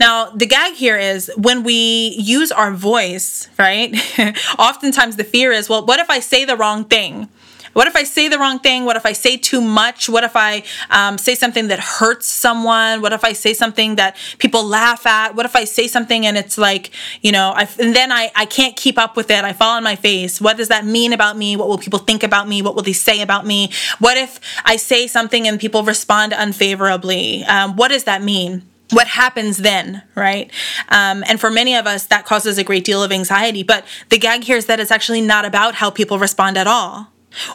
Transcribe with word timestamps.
Now, 0.00 0.30
the 0.30 0.46
gag 0.46 0.74
here 0.74 0.96
is 0.96 1.30
when 1.36 1.62
we 1.62 2.14
use 2.18 2.50
our 2.50 2.72
voice, 2.72 3.48
right? 3.58 3.94
Oftentimes 4.58 5.16
the 5.16 5.24
fear 5.24 5.52
is, 5.52 5.68
well, 5.68 5.84
what 5.84 6.00
if 6.00 6.10
I 6.10 6.20
say 6.20 6.44
the 6.44 6.56
wrong 6.56 6.84
thing? 6.84 7.28
What 7.76 7.86
if 7.86 7.94
I 7.94 8.04
say 8.04 8.28
the 8.28 8.38
wrong 8.38 8.58
thing? 8.58 8.86
What 8.86 8.96
if 8.96 9.04
I 9.04 9.12
say 9.12 9.36
too 9.36 9.60
much? 9.60 10.08
What 10.08 10.24
if 10.24 10.34
I 10.34 10.62
um, 10.88 11.18
say 11.18 11.34
something 11.34 11.68
that 11.68 11.78
hurts 11.78 12.26
someone? 12.26 13.02
What 13.02 13.12
if 13.12 13.22
I 13.22 13.34
say 13.34 13.52
something 13.52 13.96
that 13.96 14.16
people 14.38 14.64
laugh 14.64 15.04
at? 15.04 15.34
What 15.34 15.44
if 15.44 15.54
I 15.54 15.64
say 15.64 15.86
something 15.86 16.24
and 16.24 16.38
it's 16.38 16.56
like, 16.56 16.90
you 17.20 17.32
know, 17.32 17.52
I, 17.54 17.68
and 17.78 17.94
then 17.94 18.10
I, 18.12 18.32
I 18.34 18.46
can't 18.46 18.76
keep 18.76 18.98
up 18.98 19.14
with 19.14 19.30
it. 19.30 19.44
I 19.44 19.52
fall 19.52 19.76
on 19.76 19.84
my 19.84 19.94
face. 19.94 20.40
What 20.40 20.56
does 20.56 20.68
that 20.68 20.86
mean 20.86 21.12
about 21.12 21.36
me? 21.36 21.54
What 21.54 21.68
will 21.68 21.76
people 21.76 21.98
think 21.98 22.22
about 22.22 22.48
me? 22.48 22.62
What 22.62 22.76
will 22.76 22.82
they 22.82 22.94
say 22.94 23.20
about 23.20 23.44
me? 23.44 23.70
What 23.98 24.16
if 24.16 24.40
I 24.64 24.76
say 24.76 25.06
something 25.06 25.46
and 25.46 25.60
people 25.60 25.82
respond 25.82 26.32
unfavorably? 26.32 27.44
Um, 27.44 27.76
what 27.76 27.88
does 27.88 28.04
that 28.04 28.22
mean? 28.22 28.62
What 28.90 29.08
happens 29.08 29.58
then, 29.58 30.02
right? 30.14 30.50
Um, 30.88 31.24
and 31.28 31.40
for 31.40 31.50
many 31.50 31.74
of 31.74 31.86
us, 31.86 32.06
that 32.06 32.24
causes 32.24 32.58
a 32.58 32.64
great 32.64 32.84
deal 32.84 33.02
of 33.02 33.10
anxiety. 33.10 33.62
But 33.62 33.84
the 34.10 34.18
gag 34.18 34.44
here 34.44 34.56
is 34.56 34.66
that 34.66 34.78
it's 34.78 34.90
actually 34.90 35.20
not 35.20 35.44
about 35.44 35.76
how 35.76 35.90
people 35.90 36.18
respond 36.18 36.56
at 36.56 36.66
all. 36.66 37.08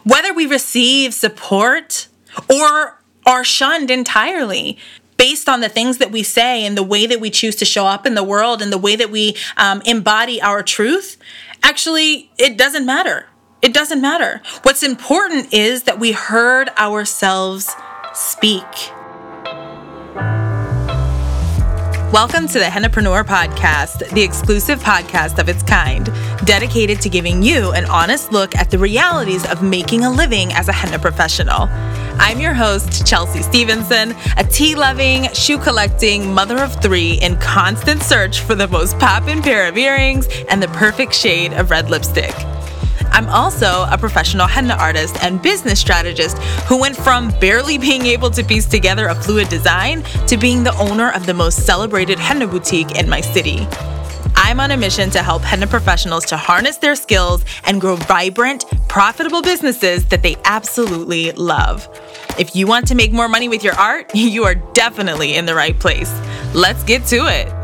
Whether 0.04 0.34
we 0.34 0.46
receive 0.46 1.14
support 1.14 2.08
or 2.50 3.00
are 3.26 3.44
shunned 3.44 3.90
entirely 3.90 4.78
based 5.18 5.48
on 5.48 5.62
the 5.62 5.70
things 5.70 6.00
that 6.00 6.12
we 6.12 6.24
say 6.24 6.66
and 6.66 6.78
the 6.78 6.84
way 6.84 7.06
that 7.06 7.20
we 7.20 7.30
choose 7.30 7.56
to 7.56 7.66
show 7.66 7.86
up 7.86 8.06
in 8.06 8.16
the 8.16 8.24
world 8.24 8.62
and 8.62 8.74
the 8.74 8.78
way 8.78 8.96
that 8.96 9.12
we 9.12 9.36
um, 9.56 9.82
embody 9.86 10.42
our 10.42 10.64
truth, 10.64 11.18
actually, 11.64 12.32
it 12.38 12.58
doesn't 12.58 12.86
matter. 12.86 13.28
It 13.62 13.74
doesn't 13.74 14.02
matter. 14.02 14.42
What's 14.64 14.82
important 14.82 15.54
is 15.54 15.84
that 15.84 16.00
we 16.00 16.12
heard 16.12 16.70
ourselves 16.70 17.70
speak. 18.14 18.66
Welcome 22.12 22.50
to 22.50 22.60
the 22.60 22.66
Hennapreneur 22.66 23.24
Podcast, 23.24 24.10
the 24.10 24.22
exclusive 24.22 24.82
podcast 24.82 25.40
of 25.40 25.48
its 25.48 25.64
kind, 25.64 26.10
dedicated 26.44 27.00
to 27.00 27.10
giving 27.10 27.42
you 27.42 27.72
an 27.72 27.86
honest 27.86 28.34
look 28.34 28.54
at 28.54 28.70
the 28.70 28.78
realities 28.78 29.50
of 29.50 29.64
making 29.64 30.04
a 30.04 30.12
living 30.12 30.52
as 30.52 30.68
a 30.68 30.74
henna 30.74 31.00
professional. 31.00 31.70
I'm 32.20 32.42
your 32.42 32.54
host, 32.54 33.08
Chelsea 33.08 33.42
Stevenson, 33.42 34.14
a 34.36 34.44
tea 34.44 34.76
loving, 34.76 35.32
shoe 35.32 35.58
collecting 35.58 36.34
mother 36.34 36.62
of 36.62 36.82
three 36.82 37.14
in 37.14 37.38
constant 37.38 38.04
search 38.04 38.42
for 38.42 38.56
the 38.56 38.68
most 38.68 39.00
poppin' 39.00 39.42
pair 39.42 39.70
of 39.70 39.78
earrings 39.78 40.28
and 40.50 40.62
the 40.62 40.68
perfect 40.68 41.16
shade 41.16 41.54
of 41.54 41.72
red 41.72 41.90
lipstick. 41.90 42.36
I'm 43.12 43.28
also 43.30 43.86
a 43.90 43.98
professional 43.98 44.48
henna 44.48 44.76
artist 44.76 45.22
and 45.24 45.42
business 45.42 45.80
strategist 45.80 46.38
who 46.68 46.80
went 46.80 46.96
from 46.96 47.30
barely 47.40 47.78
being 47.78 48.06
able 48.06 48.30
to 48.32 48.44
piece 48.44 48.66
together 48.66 49.08
a 49.08 49.16
fluid 49.16 49.50
design 49.50 50.04
to 50.28 50.38
being 50.38 50.64
the 50.64 50.76
owner 50.78 51.12
of 51.12 51.26
the 51.26 51.34
most 51.34 51.66
celebrated 51.66 52.20
henna 52.20 52.48
boutique 52.48 52.98
in 52.98 53.10
my 53.10 53.22
city. 53.22 53.68
I'm 54.36 54.60
on 54.60 54.72
a 54.72 54.78
mission 54.78 55.10
to 55.12 55.22
help 55.22 55.44
henna 55.44 55.68
professionals 55.68 56.26
to 56.26 56.38
harness 56.38 56.78
their 56.78 56.96
skills 56.96 57.46
and 57.66 57.80
grow 57.80 57.96
vibrant, 57.96 58.66
profitable 58.88 59.42
businesses 59.42 60.06
that 60.06 60.24
they 60.24 60.36
absolutely 60.46 61.32
love. 61.34 61.88
If 62.40 62.56
you 62.56 62.66
want 62.66 62.88
to 62.88 62.96
make 62.96 63.12
more 63.12 63.30
money 63.30 63.50
with 63.50 63.64
your 63.64 63.76
art, 63.76 64.12
you 64.16 64.44
are 64.46 64.56
definitely 64.56 65.36
in 65.36 65.46
the 65.46 65.56
right 65.56 65.78
place. 65.78 66.12
Let's 66.54 66.84
get 66.84 67.06
to 67.08 67.28
it. 67.28 67.61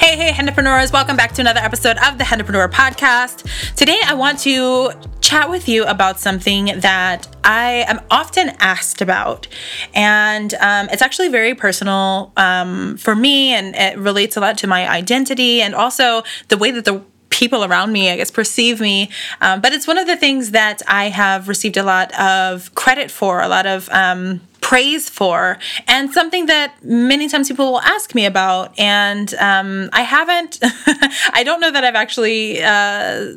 Hey, 0.00 0.16
hey, 0.16 0.30
Hennapreneurs, 0.32 0.94
welcome 0.94 1.14
back 1.14 1.32
to 1.32 1.42
another 1.42 1.60
episode 1.60 1.98
of 1.98 2.16
the 2.16 2.24
Hennapreneur 2.24 2.72
Podcast. 2.72 3.74
Today, 3.76 3.98
I 4.06 4.14
want 4.14 4.38
to 4.40 4.92
chat 5.20 5.50
with 5.50 5.68
you 5.68 5.84
about 5.84 6.18
something 6.18 6.72
that 6.80 7.28
I 7.44 7.84
am 7.86 8.00
often 8.10 8.48
asked 8.60 9.02
about. 9.02 9.46
And 9.92 10.54
um, 10.54 10.88
it's 10.90 11.02
actually 11.02 11.28
very 11.28 11.54
personal 11.54 12.32
um, 12.38 12.96
for 12.96 13.14
me, 13.14 13.52
and 13.52 13.76
it 13.76 13.98
relates 13.98 14.38
a 14.38 14.40
lot 14.40 14.56
to 14.58 14.66
my 14.66 14.88
identity 14.88 15.60
and 15.60 15.74
also 15.74 16.22
the 16.48 16.56
way 16.56 16.70
that 16.70 16.86
the 16.86 17.04
people 17.40 17.64
around 17.64 17.90
me, 17.90 18.10
I 18.10 18.16
guess, 18.16 18.30
perceive 18.30 18.80
me. 18.80 19.10
Um, 19.40 19.60
but 19.60 19.72
it's 19.72 19.86
one 19.86 19.98
of 19.98 20.06
the 20.06 20.16
things 20.16 20.52
that 20.52 20.82
I 20.86 21.08
have 21.08 21.48
received 21.48 21.76
a 21.76 21.82
lot 21.82 22.12
of 22.20 22.74
credit 22.76 23.10
for, 23.10 23.40
a 23.40 23.48
lot 23.48 23.66
of 23.66 23.88
um, 23.90 24.40
praise 24.60 25.08
for 25.08 25.58
and 25.88 26.12
something 26.12 26.46
that 26.46 26.74
many 26.84 27.28
times 27.28 27.48
people 27.48 27.72
will 27.72 27.80
ask 27.80 28.14
me 28.14 28.26
about 28.26 28.78
and 28.78 29.32
um, 29.34 29.88
i 29.94 30.02
haven't 30.02 30.58
i 31.32 31.42
don't 31.42 31.60
know 31.60 31.72
that 31.72 31.82
i've 31.82 31.94
actually 31.94 32.62
uh, 32.62 33.32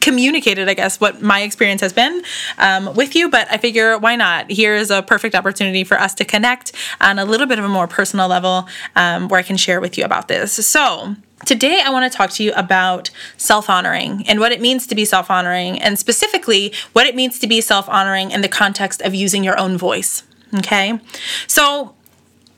communicated, 0.00 0.68
I 0.68 0.74
guess, 0.74 1.00
what 1.00 1.22
my 1.22 1.42
experience 1.42 1.80
has 1.80 1.92
been 1.92 2.22
um, 2.58 2.94
with 2.94 3.14
you. 3.14 3.30
But 3.30 3.48
I 3.50 3.58
figure, 3.58 3.98
why 3.98 4.16
not? 4.16 4.50
Here 4.50 4.74
is 4.74 4.90
a 4.90 5.02
perfect 5.02 5.34
opportunity 5.34 5.84
for 5.84 5.98
us 5.98 6.14
to 6.14 6.24
connect 6.24 6.72
on 7.00 7.18
a 7.18 7.24
little 7.24 7.46
bit 7.46 7.58
of 7.58 7.64
a 7.64 7.68
more 7.68 7.86
personal 7.86 8.28
level 8.28 8.68
um, 8.96 9.28
where 9.28 9.38
I 9.38 9.42
can 9.42 9.56
share 9.56 9.80
with 9.80 9.96
you 9.96 10.04
about 10.04 10.28
this. 10.28 10.52
So, 10.66 11.16
Today, 11.44 11.80
I 11.84 11.90
want 11.90 12.10
to 12.10 12.16
talk 12.16 12.30
to 12.30 12.42
you 12.42 12.52
about 12.54 13.10
self 13.36 13.70
honoring 13.70 14.24
and 14.28 14.40
what 14.40 14.52
it 14.52 14.60
means 14.60 14.86
to 14.88 14.94
be 14.94 15.04
self 15.04 15.30
honoring, 15.30 15.80
and 15.80 15.98
specifically 15.98 16.74
what 16.92 17.06
it 17.06 17.14
means 17.14 17.38
to 17.38 17.46
be 17.46 17.60
self 17.60 17.88
honoring 17.88 18.30
in 18.30 18.40
the 18.40 18.48
context 18.48 19.00
of 19.02 19.14
using 19.14 19.44
your 19.44 19.58
own 19.58 19.78
voice. 19.78 20.24
Okay. 20.56 20.98
So, 21.46 21.94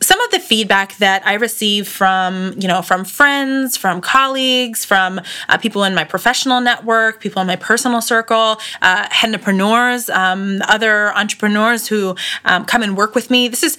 some 0.02 0.20
of 0.22 0.30
the 0.30 0.40
feedback 0.40 0.96
that 0.96 1.26
I 1.26 1.34
receive 1.34 1.86
from, 1.86 2.54
you 2.58 2.66
know, 2.66 2.80
from 2.80 3.04
friends, 3.04 3.76
from 3.76 4.00
colleagues, 4.00 4.84
from 4.84 5.20
uh, 5.48 5.58
people 5.58 5.84
in 5.84 5.94
my 5.94 6.04
professional 6.04 6.60
network, 6.60 7.20
people 7.20 7.42
in 7.42 7.46
my 7.46 7.56
personal 7.56 8.00
circle, 8.00 8.56
uh, 8.80 9.08
entrepreneurs, 9.22 10.08
um, 10.08 10.60
other 10.68 11.14
entrepreneurs 11.14 11.86
who 11.88 12.16
um, 12.46 12.64
come 12.64 12.82
and 12.82 12.96
work 12.96 13.14
with 13.14 13.30
me. 13.30 13.46
This 13.46 13.62
is 13.62 13.76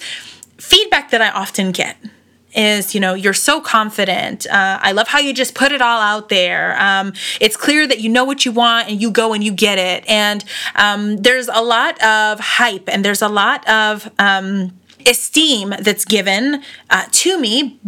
feedback 0.58 1.10
that 1.10 1.20
I 1.20 1.30
often 1.30 1.72
get 1.72 1.96
is 2.54 2.94
you 2.94 3.00
know 3.00 3.14
you're 3.14 3.32
so 3.32 3.60
confident. 3.60 4.46
Uh, 4.46 4.78
i 4.82 4.92
love 4.92 5.08
how 5.08 5.18
you 5.18 5.32
just 5.32 5.54
put 5.54 5.72
it 5.72 5.80
all 5.80 6.00
out 6.00 6.28
there. 6.28 6.80
Um, 6.80 7.12
it's 7.40 7.56
clear 7.56 7.86
that 7.86 8.00
you 8.00 8.08
know 8.08 8.24
what 8.24 8.44
you 8.44 8.52
want 8.52 8.88
and 8.88 9.00
you 9.00 9.10
go 9.10 9.32
and 9.32 9.42
you 9.42 9.52
get 9.52 9.78
it. 9.78 10.04
And 10.08 10.44
um, 10.74 11.16
there's 11.18 11.48
a 11.48 11.62
lot 11.62 12.02
of 12.02 12.40
hype 12.40 12.88
and 12.88 13.04
there's 13.04 13.22
a 13.22 13.28
lot 13.28 13.68
of 13.68 14.10
um, 14.18 14.72
esteem 15.06 15.74
that's 15.80 16.04
given 16.04 16.62
uh, 16.90 17.06
to 17.10 17.38
me 17.38 17.80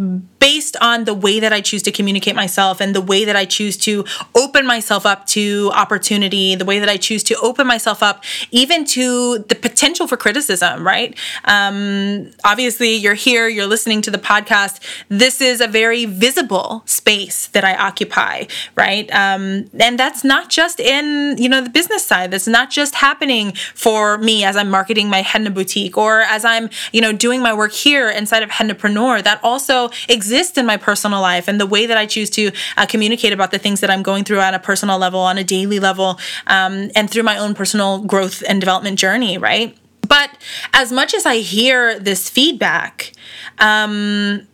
based 0.45 0.77
on 0.79 1.05
the 1.05 1.13
way 1.15 1.39
that 1.39 1.51
I 1.51 1.59
choose 1.59 1.81
to 1.81 1.91
communicate 1.91 2.35
myself 2.35 2.79
and 2.79 2.93
the 2.93 3.01
way 3.01 3.25
that 3.25 3.35
I 3.35 3.45
choose 3.45 3.77
to 3.77 4.05
open 4.35 4.63
myself 4.67 5.03
up 5.03 5.25
to 5.37 5.71
opportunity, 5.73 6.53
the 6.53 6.65
way 6.65 6.77
that 6.77 6.87
I 6.87 6.97
choose 6.97 7.23
to 7.23 7.35
open 7.39 7.65
myself 7.65 8.03
up 8.03 8.23
even 8.51 8.85
to 8.97 9.39
the 9.39 9.55
potential 9.55 10.05
for 10.05 10.17
criticism, 10.17 10.85
right? 10.85 11.17
Um, 11.45 12.29
obviously, 12.43 12.93
you're 12.93 13.15
here, 13.15 13.47
you're 13.47 13.65
listening 13.65 14.03
to 14.03 14.11
the 14.11 14.19
podcast. 14.19 14.83
This 15.09 15.41
is 15.41 15.61
a 15.61 15.67
very 15.67 16.05
visible 16.05 16.83
space 16.85 17.47
that 17.47 17.63
I 17.63 17.73
occupy, 17.75 18.43
right? 18.75 19.09
Um, 19.15 19.71
and 19.79 19.97
that's 19.97 20.23
not 20.23 20.51
just 20.51 20.79
in, 20.79 21.37
you 21.39 21.49
know, 21.49 21.61
the 21.61 21.71
business 21.71 22.05
side. 22.05 22.29
That's 22.29 22.47
not 22.47 22.69
just 22.69 22.93
happening 22.93 23.53
for 23.73 24.19
me 24.19 24.43
as 24.43 24.55
I'm 24.55 24.69
marketing 24.69 25.09
my 25.09 25.23
henna 25.23 25.49
boutique 25.49 25.97
or 25.97 26.21
as 26.21 26.45
I'm, 26.45 26.69
you 26.91 27.01
know, 27.01 27.13
doing 27.13 27.41
my 27.41 27.53
work 27.55 27.71
here 27.71 28.11
inside 28.11 28.43
of 28.43 28.51
Hennapreneur. 28.51 29.23
That 29.23 29.39
also 29.43 29.89
exists 30.07 30.34
exist 30.35 30.57
in 30.57 30.65
my 30.65 30.77
personal 30.77 31.21
life 31.21 31.47
and 31.47 31.59
the 31.59 31.65
way 31.65 31.85
that 31.85 31.97
I 31.97 32.05
choose 32.05 32.29
to 32.31 32.51
uh, 32.77 32.85
communicate 32.85 33.31
about 33.31 33.51
the 33.51 33.57
things 33.57 33.79
that 33.79 33.89
I'm 33.89 34.03
going 34.03 34.25
through 34.25 34.41
on 34.41 34.53
a 34.53 34.59
personal 34.59 34.97
level, 34.97 35.19
on 35.21 35.37
a 35.37 35.43
daily 35.43 35.79
level, 35.79 36.19
um, 36.47 36.91
and 36.95 37.09
through 37.09 37.23
my 37.23 37.37
own 37.37 37.53
personal 37.53 37.99
growth 38.03 38.43
and 38.47 38.59
development 38.59 38.99
journey, 38.99 39.37
right? 39.37 39.77
But 40.07 40.29
as 40.73 40.91
much 40.91 41.13
as 41.13 41.25
I 41.25 41.37
hear 41.37 41.97
this 41.99 42.29
feedback, 42.29 43.13
um, 43.59 44.45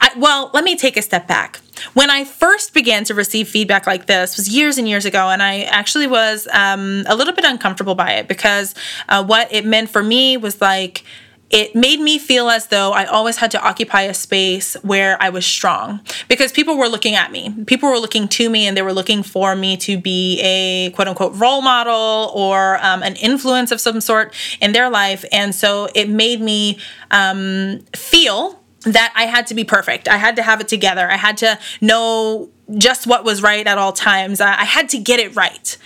I, 0.00 0.10
well, 0.16 0.50
let 0.54 0.64
me 0.64 0.76
take 0.76 0.96
a 0.96 1.02
step 1.02 1.28
back. 1.28 1.60
When 1.92 2.10
I 2.10 2.24
first 2.24 2.74
began 2.74 3.04
to 3.04 3.14
receive 3.14 3.48
feedback 3.48 3.86
like 3.86 4.06
this 4.06 4.36
was 4.36 4.48
years 4.48 4.78
and 4.78 4.88
years 4.88 5.04
ago, 5.04 5.28
and 5.28 5.42
I 5.42 5.60
actually 5.62 6.06
was 6.06 6.48
um, 6.52 7.04
a 7.06 7.14
little 7.14 7.34
bit 7.34 7.44
uncomfortable 7.44 7.94
by 7.94 8.12
it 8.12 8.28
because 8.28 8.74
uh, 9.08 9.22
what 9.24 9.52
it 9.52 9.64
meant 9.64 9.90
for 9.90 10.02
me 10.02 10.36
was 10.36 10.60
like 10.60 11.04
it 11.50 11.74
made 11.74 12.00
me 12.00 12.18
feel 12.18 12.50
as 12.50 12.66
though 12.66 12.92
I 12.92 13.04
always 13.06 13.38
had 13.38 13.50
to 13.52 13.62
occupy 13.62 14.02
a 14.02 14.14
space 14.14 14.74
where 14.82 15.20
I 15.20 15.30
was 15.30 15.46
strong 15.46 16.00
because 16.28 16.52
people 16.52 16.76
were 16.76 16.88
looking 16.88 17.14
at 17.14 17.32
me. 17.32 17.54
People 17.66 17.88
were 17.88 17.98
looking 17.98 18.28
to 18.28 18.50
me 18.50 18.66
and 18.66 18.76
they 18.76 18.82
were 18.82 18.92
looking 18.92 19.22
for 19.22 19.56
me 19.56 19.76
to 19.78 19.98
be 19.98 20.40
a 20.40 20.90
quote 20.90 21.08
unquote 21.08 21.34
role 21.36 21.62
model 21.62 22.32
or 22.34 22.78
um, 22.84 23.02
an 23.02 23.16
influence 23.16 23.72
of 23.72 23.80
some 23.80 24.00
sort 24.00 24.34
in 24.60 24.72
their 24.72 24.90
life. 24.90 25.24
And 25.32 25.54
so 25.54 25.88
it 25.94 26.10
made 26.10 26.40
me 26.40 26.78
um, 27.10 27.80
feel 27.96 28.60
that 28.82 29.12
I 29.16 29.24
had 29.24 29.46
to 29.48 29.54
be 29.54 29.64
perfect. 29.64 30.06
I 30.06 30.18
had 30.18 30.36
to 30.36 30.42
have 30.42 30.60
it 30.60 30.68
together. 30.68 31.10
I 31.10 31.16
had 31.16 31.38
to 31.38 31.58
know 31.80 32.50
just 32.76 33.06
what 33.06 33.24
was 33.24 33.42
right 33.42 33.66
at 33.66 33.78
all 33.78 33.92
times. 33.92 34.40
I, 34.40 34.64
had 34.64 34.90
to 34.90 34.98
get 34.98 35.20
it 35.20 35.34
right. 35.34 35.76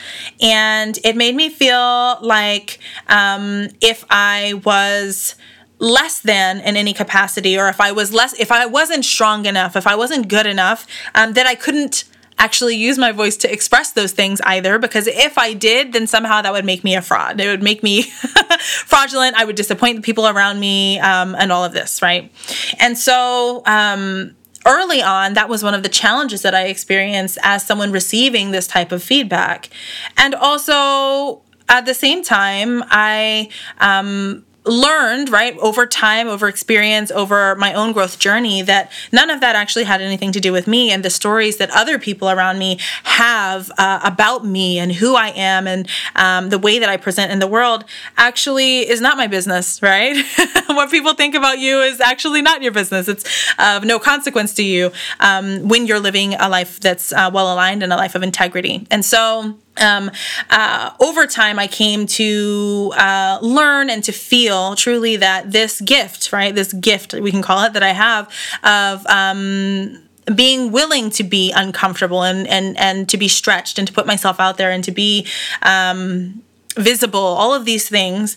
And 0.41 0.99
it 1.05 1.17
made 1.17 1.35
me 1.37 1.49
feel 1.49 2.19
like 2.21 2.81
um, 3.09 3.69
if 3.81 4.05
I 4.11 4.61
was 4.65 5.37
less 5.83 6.21
than 6.21 6.61
in 6.61 6.77
any 6.77 6.93
capacity 6.93 7.59
or 7.59 7.69
if 7.69 7.81
i 7.81 7.91
was 7.91 8.13
less 8.13 8.33
if 8.39 8.53
i 8.53 8.65
wasn't 8.65 9.05
strong 9.05 9.47
enough 9.47 9.75
if 9.75 9.87
i 9.87 9.97
wasn't 9.97 10.29
good 10.29 10.47
enough 10.47 10.87
um, 11.15 11.33
that 11.33 11.45
i 11.45 11.55
couldn't 11.57 12.05
actually 12.39 12.75
use 12.75 12.99
my 12.99 13.13
voice 13.13 13.37
to 13.37 13.53
express 13.53 13.93
those 13.93 14.11
things 14.11 14.41
either, 14.41 14.79
because 14.79 15.07
if 15.07 15.39
I 15.39 15.53
did, 15.53 15.93
then 15.93 16.09
somehow 16.09 16.43
that 16.43 16.53
would 16.53 16.65
make 16.65 16.83
me 16.83 16.97
a 16.97 17.03
fraud. 17.03 17.41
It 17.41 17.47
would 17.47 17.63
make 17.63 17.85
me 17.85 18.03
fraudulent. 18.85 19.37
I 19.37 19.45
would 19.45 19.55
disappoint 19.55 19.97
the 19.97 20.03
people 20.03 20.27
around 20.27 20.59
me 20.59 20.99
um, 20.99 21.37
and 21.39 21.53
all 21.53 21.65
of 21.65 21.73
this, 21.73 22.03
right? 22.03 22.33
And 22.81 22.99
so, 22.99 23.63
um, 23.67 24.35
early 24.67 25.03
on, 25.03 25.35
that 25.35 25.49
was 25.49 25.63
one 25.63 25.75
of 25.75 25.83
the 25.83 25.89
challenges 25.89 26.43
that 26.43 26.55
I 26.55 26.67
experienced 26.67 27.39
as 27.43 27.65
someone 27.65 27.93
receiving 27.93 28.51
this 28.51 28.67
type 28.67 28.91
of 28.91 29.03
feedback. 29.03 29.69
And 30.17 30.35
also, 30.35 31.43
at 31.69 31.87
the 31.87 31.95
same 31.95 32.23
time, 32.23 32.83
I 32.89 33.49
um, 33.79 34.45
learned 34.65 35.29
right 35.29 35.57
over 35.59 35.87
time 35.87 36.29
over 36.29 36.49
experience 36.49 37.11
over 37.11 37.55
my 37.57 37.73
own 37.75 37.93
growth 37.93 38.19
journey 38.19 38.63
that 38.63 38.91
none 39.11 39.31
of 39.31 39.41
that 39.41 39.57
actually 39.57 39.85
had 39.85 40.01
anything 40.01 40.33
to 40.33 40.41
do 40.41 40.53
with 40.53 40.67
me 40.67 40.91
and 40.91 41.05
the 41.05 41.11
stories 41.11 41.57
that 41.59 41.71
other 41.71 41.99
people 41.99 42.31
around 42.31 42.59
me 42.59 42.79
have 43.05 43.71
uh, 43.79 44.01
about 44.05 44.45
me 44.45 44.79
and 44.79 44.93
who 44.93 45.17
i 45.17 45.29
am 45.29 45.67
and 45.67 45.89
um, 46.17 46.49
the 46.51 46.59
way 46.59 46.79
that 46.79 46.89
i 46.89 46.97
present 46.97 47.31
in 47.33 47.39
the 47.39 47.47
world 47.47 47.85
actually 48.17 48.89
is 48.89 49.01
not 49.01 49.17
my 49.17 49.27
business 49.27 49.73
right? 49.83 50.25
What 50.69 50.91
people 50.91 51.15
think 51.15 51.35
about 51.35 51.59
you 51.59 51.81
is 51.81 52.01
actually 52.01 52.43
not 52.43 52.63
your 52.63 52.73
business. 52.73 53.09
It's 53.09 53.25
of 53.59 53.85
no 53.85 53.99
consequence 53.99 54.55
to 54.55 54.63
you 54.63 54.93
um, 55.21 55.69
when 55.69 55.87
you're 55.87 56.01
living 56.01 56.35
a 56.35 56.49
life 56.49 56.81
that's 56.81 57.13
uh, 57.13 57.31
well 57.33 57.53
aligned 57.53 57.83
and 57.83 57.93
a 57.93 57.97
life 57.97 58.15
of 58.15 58.23
integrity. 58.23 58.87
And 58.91 59.05
so 59.05 59.57
um, 59.79 60.11
uh, 60.51 60.91
over 61.01 61.27
time, 61.27 61.59
I 61.59 61.67
came 61.67 62.07
to 62.07 62.93
uh, 62.97 63.39
learn 63.41 63.91
and 63.91 64.05
to 64.05 64.13
feel 64.13 64.77
truly 64.77 65.17
that 65.17 65.53
this 65.53 65.81
gift, 65.81 66.33
right, 66.33 66.55
this 66.55 66.73
gift 66.73 67.15
we 67.15 67.31
can 67.31 67.43
call 67.43 67.65
it 67.65 67.73
that 67.73 67.83
I 67.83 67.93
have 67.93 68.31
of 68.63 69.07
um, 69.07 70.03
being 70.35 70.73
willing 70.73 71.11
to 71.11 71.25
be 71.25 71.53
uncomfortable 71.53 72.23
and 72.23 72.47
and 72.47 72.79
and 72.79 73.09
to 73.09 73.17
be 73.17 73.29
stretched 73.29 73.79
and 73.79 73.89
to 73.89 73.95
put 73.95 74.07
myself 74.07 74.39
out 74.39 74.57
there 74.57 74.71
and 74.71 74.85
to 74.85 74.93
be 74.93 75.27
um, 75.63 76.43
visible 76.75 77.21
all 77.21 77.55
of 77.55 77.65
these 77.65 77.89
things 77.89 78.37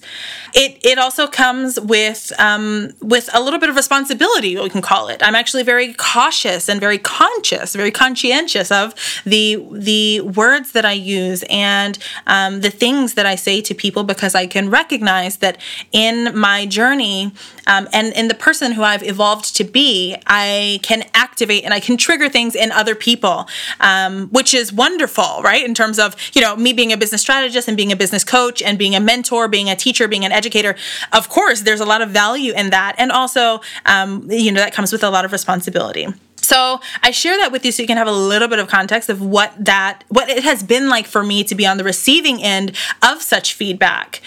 it 0.54 0.78
it 0.84 0.98
also 0.98 1.28
comes 1.28 1.80
with 1.80 2.32
um, 2.40 2.92
with 3.02 3.30
a 3.34 3.42
little 3.42 3.60
bit 3.60 3.70
of 3.70 3.76
responsibility 3.76 4.58
we 4.58 4.70
can 4.70 4.82
call 4.82 5.08
it. 5.08 5.22
I'm 5.24 5.36
actually 5.36 5.64
very 5.64 5.94
cautious 5.94 6.68
and 6.70 6.80
very 6.80 6.98
conscious 6.98 7.76
very 7.76 7.92
conscientious 7.92 8.72
of 8.72 8.94
the 9.26 9.66
the 9.72 10.22
words 10.22 10.72
that 10.74 10.86
i 10.86 10.92
use 10.92 11.44
and 11.50 11.98
um, 12.28 12.62
the 12.62 12.70
things 12.70 13.14
that 13.14 13.26
i 13.26 13.36
say 13.36 13.62
to 13.62 13.74
people 13.74 14.04
because 14.04 14.36
i 14.36 14.46
can 14.46 14.70
recognize 14.70 15.38
that 15.38 15.58
in 15.92 16.38
my 16.38 16.66
journey 16.66 17.32
um, 17.68 17.88
and 17.94 18.14
in 18.14 18.28
the 18.28 18.36
person 18.36 18.74
who 18.74 18.84
i've 18.84 19.04
evolved 19.04 19.56
to 19.56 19.64
be 19.64 20.16
i 20.28 20.80
can 20.84 21.04
activate 21.14 21.64
and 21.64 21.74
i 21.74 21.80
can 21.80 21.98
trigger 21.98 22.30
things 22.30 22.56
in 22.56 22.72
other 22.72 22.96
people 22.96 23.48
um, 23.80 24.28
which 24.30 24.54
is 24.54 24.74
wonderful 24.74 25.42
right? 25.44 25.64
In 25.66 25.74
terms 25.74 26.00
of 26.00 26.16
you 26.34 26.42
know 26.42 26.56
me 26.56 26.74
being 26.74 26.92
a 26.92 26.98
business 26.98 27.22
strategist 27.22 27.68
and 27.68 27.78
being 27.78 27.92
a 27.92 27.96
business 27.96 28.24
coach 28.26 28.62
and 28.62 28.78
being 28.78 28.96
a 28.96 29.00
mentor, 29.00 29.48
being 29.48 29.70
a 29.70 29.76
teacher, 29.76 30.08
being 30.08 30.26
an 30.26 30.32
educator, 30.32 30.76
of 31.14 31.30
course, 31.30 31.62
there's 31.62 31.82
a 31.82 31.86
lot 31.86 32.02
of 32.02 32.10
value 32.10 32.54
in 32.54 32.70
that. 32.72 32.96
And 32.98 33.12
also, 33.12 33.62
um, 33.86 34.30
you 34.30 34.52
know, 34.52 34.60
that 34.60 34.74
comes 34.74 34.92
with 34.92 35.04
a 35.04 35.10
lot 35.10 35.26
of 35.26 35.32
responsibility. 35.32 36.08
So 36.46 36.80
I 37.02 37.10
share 37.10 37.38
that 37.38 37.52
with 37.52 37.66
you 37.66 37.72
so 37.72 37.82
you 37.82 37.88
can 37.88 37.98
have 37.98 38.08
a 38.08 38.12
little 38.12 38.48
bit 38.48 38.60
of 38.60 38.68
context 38.68 39.10
of 39.10 39.20
what 39.20 39.54
that 39.58 40.04
what 40.10 40.30
it 40.30 40.44
has 40.44 40.62
been 40.62 40.90
like 40.90 41.08
for 41.08 41.24
me 41.24 41.44
to 41.44 41.56
be 41.56 41.66
on 41.66 41.78
the 41.78 41.84
receiving 41.84 42.44
end 42.44 42.76
of 43.02 43.24
such 43.24 43.56
feedback. 43.56 44.22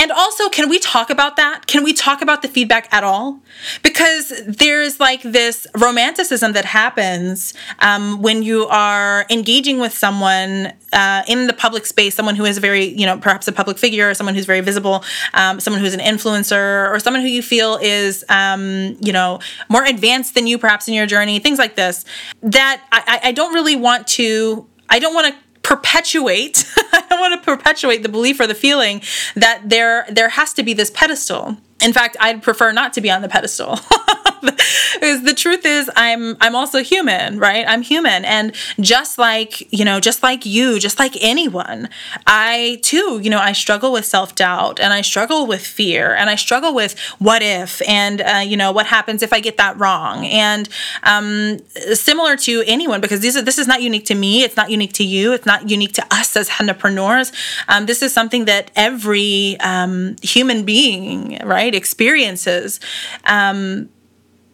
And 0.00 0.10
also, 0.10 0.48
can 0.48 0.70
we 0.70 0.78
talk 0.78 1.10
about 1.10 1.36
that? 1.36 1.66
Can 1.66 1.84
we 1.84 1.92
talk 1.92 2.22
about 2.22 2.40
the 2.40 2.48
feedback 2.48 2.88
at 2.90 3.04
all? 3.04 3.38
Because 3.82 4.32
there's 4.46 4.98
like 4.98 5.20
this 5.20 5.66
romanticism 5.76 6.54
that 6.54 6.64
happens 6.64 7.52
um, 7.80 8.22
when 8.22 8.42
you 8.42 8.66
are 8.68 9.26
engaging 9.28 9.78
with 9.78 9.92
someone 9.92 10.72
uh, 10.94 11.22
in 11.28 11.48
the 11.48 11.52
public 11.52 11.84
space, 11.84 12.14
someone 12.14 12.34
who 12.34 12.46
is 12.46 12.56
very, 12.56 12.86
you 12.86 13.04
know, 13.04 13.18
perhaps 13.18 13.46
a 13.46 13.52
public 13.52 13.76
figure, 13.76 14.08
or 14.08 14.14
someone 14.14 14.34
who's 14.34 14.46
very 14.46 14.62
visible, 14.62 15.04
um, 15.34 15.60
someone 15.60 15.82
who's 15.82 15.92
an 15.92 16.00
influencer, 16.00 16.90
or 16.90 16.98
someone 16.98 17.20
who 17.20 17.28
you 17.28 17.42
feel 17.42 17.78
is, 17.82 18.24
um, 18.30 18.96
you 19.02 19.12
know, 19.12 19.38
more 19.68 19.84
advanced 19.84 20.34
than 20.34 20.46
you 20.46 20.56
perhaps 20.56 20.88
in 20.88 20.94
your 20.94 21.06
journey, 21.06 21.38
things 21.40 21.58
like 21.58 21.76
this. 21.76 22.06
That 22.40 22.82
I, 22.90 23.20
I 23.24 23.32
don't 23.32 23.52
really 23.52 23.76
want 23.76 24.06
to, 24.08 24.66
I 24.88 24.98
don't 24.98 25.12
want 25.12 25.26
to 25.26 25.34
perpetuate 25.62 26.64
don't 27.20 27.30
want 27.30 27.42
to 27.42 27.56
perpetuate 27.56 28.02
the 28.02 28.08
belief 28.08 28.40
or 28.40 28.46
the 28.46 28.54
feeling 28.54 29.02
that 29.36 29.62
there 29.64 30.06
there 30.08 30.30
has 30.30 30.52
to 30.54 30.62
be 30.62 30.72
this 30.72 30.90
pedestal. 30.90 31.56
In 31.82 31.92
fact 31.92 32.16
i'd 32.20 32.42
prefer 32.42 32.72
not 32.72 32.92
to 32.94 33.00
be 33.00 33.10
on 33.10 33.22
the 33.22 33.28
pedestal 33.28 33.78
because 34.94 35.22
the 35.24 35.34
truth 35.34 35.64
is 35.64 35.90
i'm 35.96 36.36
i'm 36.40 36.54
also 36.54 36.82
human 36.82 37.38
right? 37.38 37.64
I'm 37.66 37.82
human. 37.82 38.24
And 38.24 38.54
just 38.80 39.18
like 39.18 39.72
you 39.72 39.84
know 39.84 40.00
just 40.00 40.22
like 40.22 40.44
you 40.44 40.78
just 40.78 40.98
like 40.98 41.16
anyone 41.20 41.88
i 42.26 42.78
too 42.82 43.20
you 43.22 43.30
know 43.30 43.38
i 43.38 43.52
struggle 43.52 43.92
with 43.92 44.04
self-doubt 44.04 44.80
and 44.80 44.92
i 44.92 45.00
struggle 45.00 45.46
with 45.46 45.64
fear 45.64 46.14
and 46.14 46.28
i 46.30 46.34
struggle 46.34 46.74
with 46.74 46.98
what 47.18 47.42
if 47.42 47.80
and 47.88 48.20
uh, 48.20 48.42
you 48.44 48.56
know 48.56 48.72
what 48.72 48.86
happens 48.86 49.22
if 49.22 49.32
i 49.32 49.40
get 49.40 49.56
that 49.56 49.78
wrong. 49.78 50.26
And 50.26 50.68
um, 51.02 51.58
similar 51.92 52.36
to 52.38 52.62
anyone 52.66 53.00
because 53.00 53.20
these 53.20 53.36
are, 53.36 53.42
this 53.42 53.58
is 53.58 53.66
not 53.66 53.82
unique 53.82 54.06
to 54.06 54.14
me. 54.14 54.42
It's 54.42 54.56
not 54.56 54.70
unique 54.70 54.92
to 54.94 55.04
you. 55.04 55.32
It's 55.32 55.46
not 55.46 55.68
unique 55.68 55.92
to 55.94 56.06
us 56.10 56.36
as 56.36 56.50
entrepreneurs. 56.60 57.32
Um, 57.68 57.86
this 57.86 58.02
is 58.02 58.12
something 58.12 58.44
that 58.44 58.70
every 58.76 59.56
um, 59.60 60.16
human 60.22 60.64
being 60.64 61.40
right 61.44 61.74
experiences. 61.74 62.80
Um, 63.24 63.90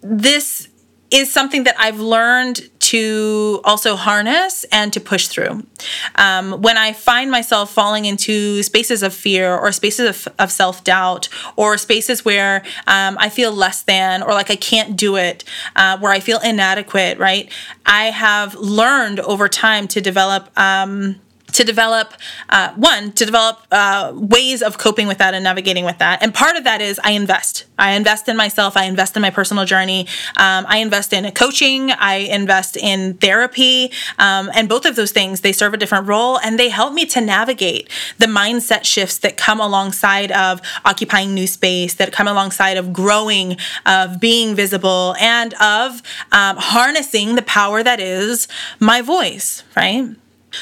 this 0.09 0.69
is 1.11 1.33
something 1.33 1.65
that 1.65 1.77
I've 1.79 2.01
learned 2.01 2.69
to 2.81 3.61
also 3.65 3.97
harness 3.97 4.65
and 4.71 4.93
to 4.93 5.01
push 5.01 5.29
through. 5.29 5.65
Um, 6.17 6.63
when 6.63 6.77
I 6.77 6.93
find 6.93 7.31
myself 7.31 7.73
falling 7.73 8.05
into 8.05 8.63
spaces 8.63 9.03
of 9.03 9.15
fear 9.15 9.57
or 9.57 9.73
spaces 9.73 10.27
of, 10.27 10.35
of 10.39 10.51
self 10.51 10.85
doubt 10.85 11.29
or 11.57 11.79
spaces 11.79 12.25
where 12.25 12.65
um, 12.87 13.17
I 13.19 13.29
feel 13.29 13.53
less 13.53 13.83
than 13.83 14.23
or 14.23 14.33
like 14.33 14.51
I 14.51 14.57
can't 14.57 14.97
do 14.97 15.17
it, 15.17 15.45
uh, 15.75 15.99
where 15.99 16.13
I 16.13 16.21
feel 16.21 16.39
inadequate, 16.41 17.19
right? 17.19 17.51
I 17.85 18.07
have 18.07 18.55
learned 18.55 19.21
over 19.21 19.49
time 19.49 19.89
to 19.89 20.01
develop. 20.01 20.51
Um, 20.59 21.21
to 21.57 21.65
develop 21.65 22.13
uh, 22.51 22.73
one 22.75 23.13
to 23.13 23.25
develop 23.25 23.67
uh, 23.73 24.13
ways 24.15 24.63
of 24.63 24.77
coping 24.77 25.09
with 25.09 25.17
that 25.17 25.33
and 25.33 25.43
navigating 25.43 25.87
with 25.87 25.97
that. 25.99 26.23
And 26.23 26.35
part 26.35 26.57
of 26.57 26.65
that 26.65 26.83
is 26.83 27.01
i 27.03 27.13
invest. 27.13 27.65
I 27.79 27.93
invest 27.93 28.29
in 28.29 28.37
myself. 28.37 28.77
I 28.77 28.85
invest 28.85 29.17
in 29.17 29.23
my 29.23 29.31
personal 29.31 29.65
journey. 29.65 30.07
Um, 30.37 30.67
i 30.69 30.79
invest 30.79 31.15
in 31.15 31.31
coaching. 31.33 31.91
I 31.93 32.17
invest 32.17 32.77
in 32.77 33.15
therapy. 33.15 33.91
Um, 34.19 34.51
and 34.55 34.69
both 34.69 34.85
of 34.85 34.97
those 34.97 35.13
things 35.13 35.41
they 35.41 35.53
serve 35.53 35.73
a 35.73 35.79
different 35.79 36.07
role 36.07 36.39
and 36.41 36.59
they 36.59 36.69
help 36.69 36.93
me 36.93 37.07
to 37.07 37.23
navigate 37.23 37.89
the 38.19 38.27
mindset 38.27 38.85
shifts 38.85 39.19
that 39.19 39.39
come 39.39 39.59
alongside 39.61 40.31
of 40.33 40.61
occupying 40.85 41.33
new 41.33 41.47
space 41.47 41.95
that 41.95 42.13
come 42.13 42.29
alongside 42.29 42.77
of 42.77 42.93
growing 42.93 43.57
of 43.87 44.21
being 44.21 44.55
visible 44.55 45.15
and 45.19 45.55
of 45.55 46.03
um, 46.33 46.57
harnessing 46.59 47.35
the 47.35 47.43
power 47.43 47.83
that 47.83 47.99
is 47.99 48.47
my 48.79 49.01
voice 49.01 49.65
right 49.75 50.17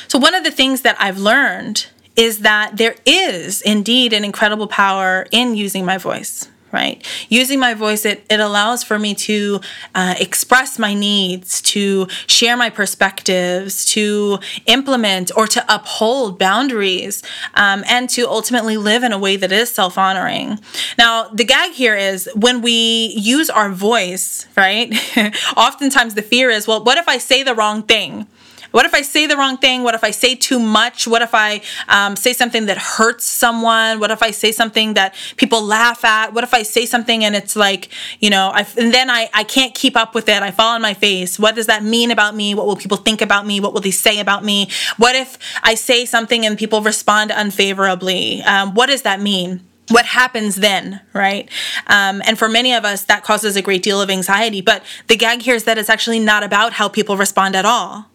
so, 0.09 0.19
one 0.19 0.35
of 0.35 0.45
the 0.45 0.51
things 0.51 0.83
that 0.83 0.97
I've 1.01 1.19
learned 1.19 1.87
is 2.17 2.41
that 2.41 2.77
there 2.77 2.97
is 3.05 3.61
indeed 3.63 4.13
an 4.13 4.25
incredible 4.25 4.69
power 4.69 5.27
in 5.33 5.57
using 5.57 5.85
my 5.85 5.99
voice 5.99 6.49
right? 6.75 7.07
Using 7.29 7.61
my 7.61 7.73
voice 7.73 8.05
it, 8.05 8.27
it 8.29 8.41
allows 8.41 8.83
for 8.83 8.99
me 8.99 9.15
to 9.15 9.61
uh, 9.95 10.17
express 10.19 10.77
my 10.77 10.93
needs 10.93 11.63
to 11.63 12.09
share 12.27 12.57
my 12.57 12.69
perspectives 12.69 13.85
to 13.93 14.41
implement 14.67 15.31
or 15.37 15.47
to 15.47 15.65
uphold 15.73 16.37
boundaries 16.37 17.23
um, 17.55 17.85
and 17.89 18.11
to 18.11 18.29
ultimately 18.29 18.77
live 18.77 19.05
in 19.05 19.13
a 19.13 19.19
way 19.19 19.37
that 19.37 19.53
is 19.53 19.71
self-honoring. 19.71 20.59
Now 20.99 21.29
the 21.29 21.45
gag 21.45 21.73
here 21.73 21.95
is 21.95 22.29
when 22.35 22.61
we 22.61 23.15
use 23.17 23.49
our 23.49 23.71
voice 23.71 24.47
right? 24.57 24.93
Oftentimes 25.57 26.15
the 26.15 26.23
fear 26.23 26.51
is 26.51 26.67
well 26.67 26.83
what 26.83 26.99
if 26.99 27.07
i 27.07 27.19
say 27.19 27.45
the 27.45 27.55
wrong 27.55 27.83
thing 27.83 28.27
what 28.75 28.85
if 28.85 28.93
I 28.93 29.03
say 29.03 29.27
the 29.27 29.37
wrong 29.37 29.57
thing? 29.57 29.85
What 29.85 29.95
if 29.95 30.03
I 30.03 30.11
say 30.11 30.35
too 30.35 30.59
much? 30.59 31.07
What 31.07 31.23
if 31.23 31.33
I 31.33 31.63
um, 31.87 32.17
say 32.17 32.33
something 32.33 32.67
that 32.67 32.77
hurts 32.77 33.25
someone? 33.25 34.01
What 34.01 34.11
if 34.11 34.21
I 34.21 34.33
say 34.33 34.51
something 34.51 34.95
that 34.95 35.15
people 35.37 35.63
laugh 35.63 36.05
at? 36.05 36.35
What 36.35 36.43
if 36.43 36.53
I 36.53 36.65
say 36.65 36.85
something 36.85 37.23
and 37.25 37.37
it's 37.37 37.55
like, 37.55 37.89
you 38.19 38.31
know, 38.31 38.51
I, 38.53 38.67
and 38.77 38.93
then 38.93 39.11
I, 39.11 39.31
I 39.33 39.45
can't 39.45 39.77
keep 39.77 39.97
up 39.97 40.13
with 40.13 40.29
it. 40.29 40.43
I 40.43 40.51
fall 40.51 40.75
on 40.75 40.83
my 40.83 40.93
face. 40.93 41.39
What 41.39 41.55
does 41.55 41.67
that 41.67 41.85
mean 41.85 42.11
about 42.11 42.35
me? 42.35 42.53
What 42.53 42.67
will 42.67 42.75
people 42.75 42.97
think 42.97 43.23
about 43.23 43.47
me? 43.47 43.61
What 43.61 43.75
will 43.75 43.81
they 43.81 43.93
say 43.93 44.19
about 44.19 44.45
me? 44.45 44.69
What 44.97 45.15
if 45.15 45.39
I 45.63 45.77
say 45.77 46.05
something 46.05 46.45
and 46.45 46.59
people 46.59 46.83
respond 46.83 47.31
unfavorably? 47.31 48.43
Um, 48.43 48.75
what 48.75 48.87
does 48.87 49.03
that 49.03 49.21
mean? 49.21 49.61
what 49.91 50.07
happens 50.07 50.57
then, 50.57 51.03
right? 51.13 51.47
Um, 51.89 52.23
and 52.25 52.39
for 52.39 52.49
many 52.49 52.73
of 52.73 52.87
us, 52.87 53.05
that 53.05 53.23
causes 53.23 53.55
a 53.55 53.61
great 53.61 53.83
deal 53.83 54.01
of 54.01 54.09
anxiety. 54.09 54.63
But 54.63 54.83
the 55.09 55.17
gag 55.17 55.43
here 55.43 55.55
is 55.55 55.65
that 55.65 55.77
it's 55.77 55.91
actually 55.91 56.21
not 56.21 56.43
about 56.43 56.73
how 56.73 56.89
people 56.89 57.19
respond 57.19 57.55
at 57.55 57.67
all. 57.67 58.07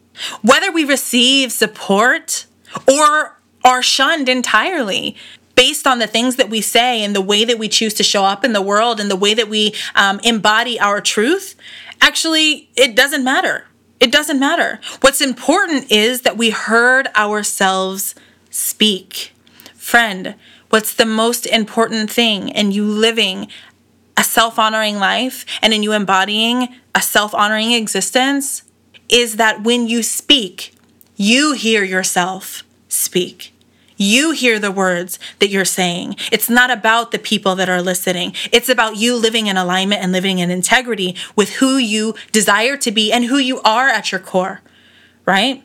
Whether 0.41 0.71
we 0.71 0.83
receive 0.83 1.51
support 1.51 2.45
or 2.87 3.37
are 3.63 3.81
shunned 3.81 4.29
entirely 4.29 5.15
based 5.55 5.85
on 5.85 5.99
the 5.99 6.07
things 6.07 6.37
that 6.37 6.49
we 6.49 6.61
say 6.61 7.03
and 7.03 7.13
the 7.15 7.21
way 7.21 7.43
that 7.43 7.59
we 7.59 7.67
choose 7.67 7.93
to 7.95 8.03
show 8.03 8.23
up 8.23 8.45
in 8.45 8.53
the 8.53 8.61
world 8.61 8.99
and 8.99 9.11
the 9.11 9.15
way 9.15 9.33
that 9.33 9.49
we 9.49 9.73
um, 9.95 10.19
embody 10.23 10.79
our 10.79 11.01
truth, 11.01 11.55
actually, 12.01 12.69
it 12.77 12.95
doesn't 12.95 13.23
matter 13.23 13.65
It 13.99 14.11
doesn't 14.11 14.39
matter. 14.39 14.79
What's 15.01 15.19
important 15.21 15.91
is 15.91 16.21
that 16.21 16.37
we 16.37 16.51
heard 16.51 17.07
ourselves 17.15 18.15
speak. 18.49 19.33
Friend, 19.75 20.35
what's 20.69 20.93
the 20.93 21.05
most 21.05 21.45
important 21.45 22.09
thing 22.09 22.49
in 22.49 22.71
you 22.71 22.85
living 22.85 23.47
a 24.15 24.23
self 24.23 24.57
honoring 24.59 24.97
life 24.99 25.45
and 25.61 25.73
in 25.73 25.83
you 25.83 25.93
embodying 25.93 26.69
a 26.95 27.01
self 27.01 27.33
honoring 27.33 27.71
existence 27.73 28.63
is 29.09 29.35
that 29.37 29.63
when 29.63 29.87
you 29.87 30.03
speak, 30.03 30.73
you 31.15 31.53
hear 31.53 31.83
yourself 31.83 32.63
speak. 32.87 33.53
You 33.97 34.31
hear 34.31 34.59
the 34.59 34.71
words 34.71 35.19
that 35.39 35.49
you're 35.49 35.65
saying. 35.65 36.15
It's 36.31 36.49
not 36.49 36.71
about 36.71 37.11
the 37.11 37.19
people 37.19 37.55
that 37.55 37.67
are 37.67 37.81
listening. 37.81 38.33
It's 38.51 38.69
about 38.69 38.95
you 38.95 39.15
living 39.17 39.47
in 39.47 39.57
alignment 39.57 40.01
and 40.01 40.13
living 40.13 40.39
in 40.39 40.49
integrity 40.49 41.17
with 41.35 41.55
who 41.55 41.77
you 41.77 42.15
desire 42.31 42.77
to 42.77 42.91
be 42.91 43.11
and 43.11 43.25
who 43.25 43.37
you 43.37 43.59
are 43.61 43.89
at 43.89 44.11
your 44.13 44.21
core, 44.21 44.61
right? 45.25 45.61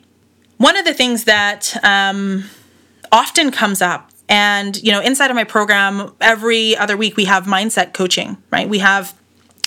One 0.57 0.75
of 0.75 0.83
the 0.83 0.93
things 0.93 1.23
that 1.23 1.77
um, 1.81 2.43
often 3.11 3.51
comes 3.51 3.81
up 3.81 4.11
and 4.27 4.81
you 4.81 4.91
know 4.91 5.01
inside 5.01 5.29
of 5.29 5.35
my 5.35 5.43
program 5.43 6.11
every 6.19 6.75
other 6.75 6.97
week 6.97 7.15
we 7.15 7.25
have 7.25 7.45
mindset 7.45 7.93
coaching 7.93 8.37
right 8.51 8.67
we 8.67 8.79
have 8.79 9.13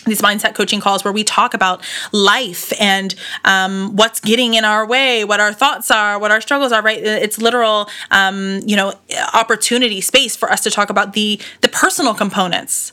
these 0.04 0.22
mindset 0.22 0.54
coaching 0.54 0.80
calls 0.80 1.04
where 1.04 1.12
we 1.12 1.24
talk 1.24 1.54
about 1.54 1.82
life 2.12 2.72
and 2.80 3.14
um, 3.44 3.96
what's 3.96 4.20
getting 4.20 4.54
in 4.54 4.64
our 4.64 4.86
way, 4.86 5.24
what 5.24 5.40
our 5.40 5.52
thoughts 5.52 5.90
are, 5.90 6.18
what 6.18 6.30
our 6.30 6.40
struggles 6.40 6.72
are. 6.72 6.82
Right? 6.82 7.02
It's 7.02 7.38
literal, 7.38 7.88
um, 8.10 8.60
you 8.66 8.76
know, 8.76 8.94
opportunity 9.34 10.00
space 10.00 10.36
for 10.36 10.50
us 10.50 10.62
to 10.62 10.70
talk 10.70 10.90
about 10.90 11.12
the 11.12 11.40
the 11.60 11.68
personal 11.68 12.14
components 12.14 12.92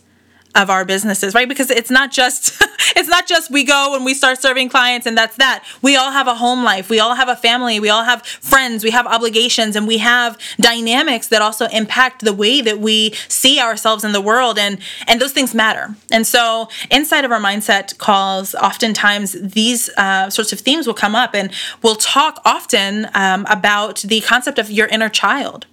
of 0.55 0.69
our 0.69 0.85
businesses 0.85 1.33
right? 1.33 1.47
Because 1.49 1.69
it's 1.69 1.91
not 1.91 2.11
just 2.11 2.61
it's 2.95 3.09
not 3.09 3.27
just 3.27 3.51
we 3.51 3.63
go 3.63 3.93
and 3.95 4.05
we 4.05 4.13
start 4.13 4.41
serving 4.41 4.69
clients 4.69 5.05
and 5.05 5.17
that's 5.17 5.35
that. 5.37 5.63
We 5.81 5.95
all 5.95 6.11
have 6.11 6.27
a 6.27 6.35
home 6.35 6.63
life. 6.63 6.89
We 6.89 6.99
all 6.99 7.15
have 7.15 7.29
a 7.29 7.35
family. 7.35 7.79
We 7.79 7.89
all 7.89 8.03
have 8.03 8.25
friends. 8.25 8.83
We 8.83 8.91
have 8.91 9.05
obligations 9.05 9.75
and 9.75 9.87
we 9.87 9.97
have 9.99 10.37
dynamics 10.59 11.27
that 11.27 11.41
also 11.41 11.67
impact 11.67 12.23
the 12.23 12.33
way 12.33 12.61
that 12.61 12.79
we 12.79 13.11
see 13.27 13.59
ourselves 13.59 14.03
in 14.03 14.13
the 14.13 14.21
world 14.21 14.57
and 14.57 14.79
and 15.07 15.21
those 15.21 15.33
things 15.33 15.53
matter. 15.53 15.95
And 16.11 16.25
so 16.25 16.69
inside 16.89 17.25
of 17.25 17.31
our 17.31 17.39
mindset 17.39 17.97
calls 17.97 18.55
oftentimes 18.55 19.33
these 19.33 19.89
uh, 19.97 20.29
sorts 20.29 20.53
of 20.53 20.59
themes 20.59 20.87
will 20.87 20.93
come 20.93 21.15
up 21.15 21.35
and 21.35 21.51
we'll 21.81 21.95
talk 21.95 22.41
often 22.45 23.09
um, 23.13 23.45
about 23.49 24.01
the 24.01 24.21
concept 24.21 24.57
of 24.57 24.71
your 24.71 24.87
inner 24.87 25.09
child 25.09 25.67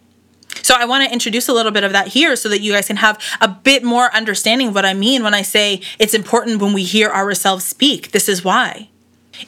so 0.60 0.74
I 0.76 0.84
want 0.84 1.04
to 1.06 1.12
introduce 1.12 1.48
a 1.48 1.52
little 1.52 1.72
bit 1.72 1.84
of 1.84 1.92
that 1.92 2.08
here 2.08 2.36
so 2.36 2.48
that 2.48 2.60
you 2.60 2.72
guys 2.72 2.86
can 2.86 2.96
have 2.96 3.18
a 3.40 3.48
bit 3.48 3.82
more 3.82 4.14
understanding 4.14 4.68
of 4.68 4.74
what 4.74 4.84
I 4.84 4.94
mean 4.94 5.22
when 5.22 5.34
I 5.34 5.42
say 5.42 5.80
it's 5.98 6.14
important 6.14 6.60
when 6.60 6.72
we 6.72 6.84
hear 6.84 7.08
ourselves 7.10 7.64
speak. 7.64 8.12
This 8.12 8.28
is 8.28 8.44
why. 8.44 8.88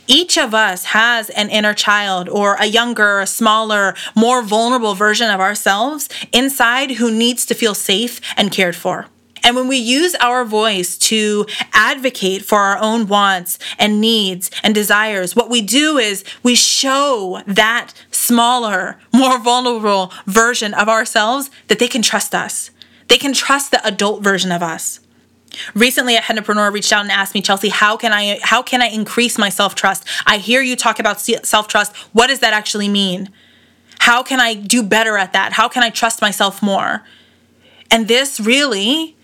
Each 0.07 0.39
of 0.39 0.55
us 0.55 0.87
has 0.87 1.31
an 1.31 1.51
inner 1.51 1.75
child 1.75 2.29
or 2.29 2.55
a 2.55 2.67
younger, 2.67 3.21
a 3.21 3.27
smaller, 3.27 3.95
more 4.15 4.43
vulnerable 4.43 4.95
version 4.95 5.31
of 5.31 5.41
ourselves 5.41 6.09
inside 6.33 6.93
who 6.93 7.11
needs 7.11 7.45
to 7.47 7.55
feel 7.55 7.75
safe 7.75 8.21
and 8.37 8.51
cared 8.51 8.77
for. 8.77 9.07
And 9.45 9.55
when 9.57 9.69
we 9.69 9.77
use 9.77 10.15
our 10.17 10.47
voice 10.47 10.97
to 10.99 11.45
advocate 11.75 12.47
for 12.47 12.59
our 12.61 12.79
own 12.79 13.07
wants 13.07 13.59
and 13.79 14.01
needs 14.01 14.51
and 14.63 14.75
desires, 14.75 15.37
what 15.37 15.51
we 15.51 15.61
do 15.61 15.99
is 15.99 16.25
we 16.43 16.55
show 16.55 17.43
that 17.47 17.93
smaller, 18.27 18.99
more 19.13 19.39
vulnerable 19.39 20.13
version 20.27 20.75
of 20.75 20.89
ourselves 20.89 21.51
that 21.69 21.79
they 21.79 21.89
can 21.89 22.03
trust 22.03 22.35
us. 22.35 22.71
They 23.09 23.19
can 23.19 23.33
trust 23.33 23.71
the 23.71 23.87
adult 23.87 24.23
version 24.23 24.51
of 24.51 24.63
us. 24.63 25.01
Recently, 25.75 26.17
a 26.17 26.23
entrepreneur 26.29 26.71
reached 26.71 26.93
out 26.93 27.03
and 27.03 27.13
asked 27.13 27.35
me, 27.35 27.43
Chelsea, 27.43 27.69
how 27.69 27.97
can 27.97 28.13
I 28.13 28.41
how 28.43 28.63
can 28.63 28.83
I 28.83 28.87
increase 28.87 29.39
my 29.39 29.49
self 29.49 29.75
trust? 29.75 30.05
I 30.27 30.39
hear 30.39 30.61
you 30.63 30.75
talk 30.75 30.99
about 30.99 31.21
self 31.21 31.69
trust. 31.69 31.95
What 32.13 32.27
does 32.27 32.41
that 32.41 32.53
actually 32.53 32.89
mean? 32.89 33.31
How 34.01 34.23
can 34.23 34.41
I 34.41 34.55
do 34.55 34.83
better 34.83 35.17
at 35.17 35.33
that? 35.33 35.53
How 35.55 35.69
can 35.69 35.83
I 35.83 35.91
trust 35.91 36.21
myself 36.21 36.63
more? 36.63 37.03
And 37.91 38.09
this 38.09 38.41
really 38.41 39.17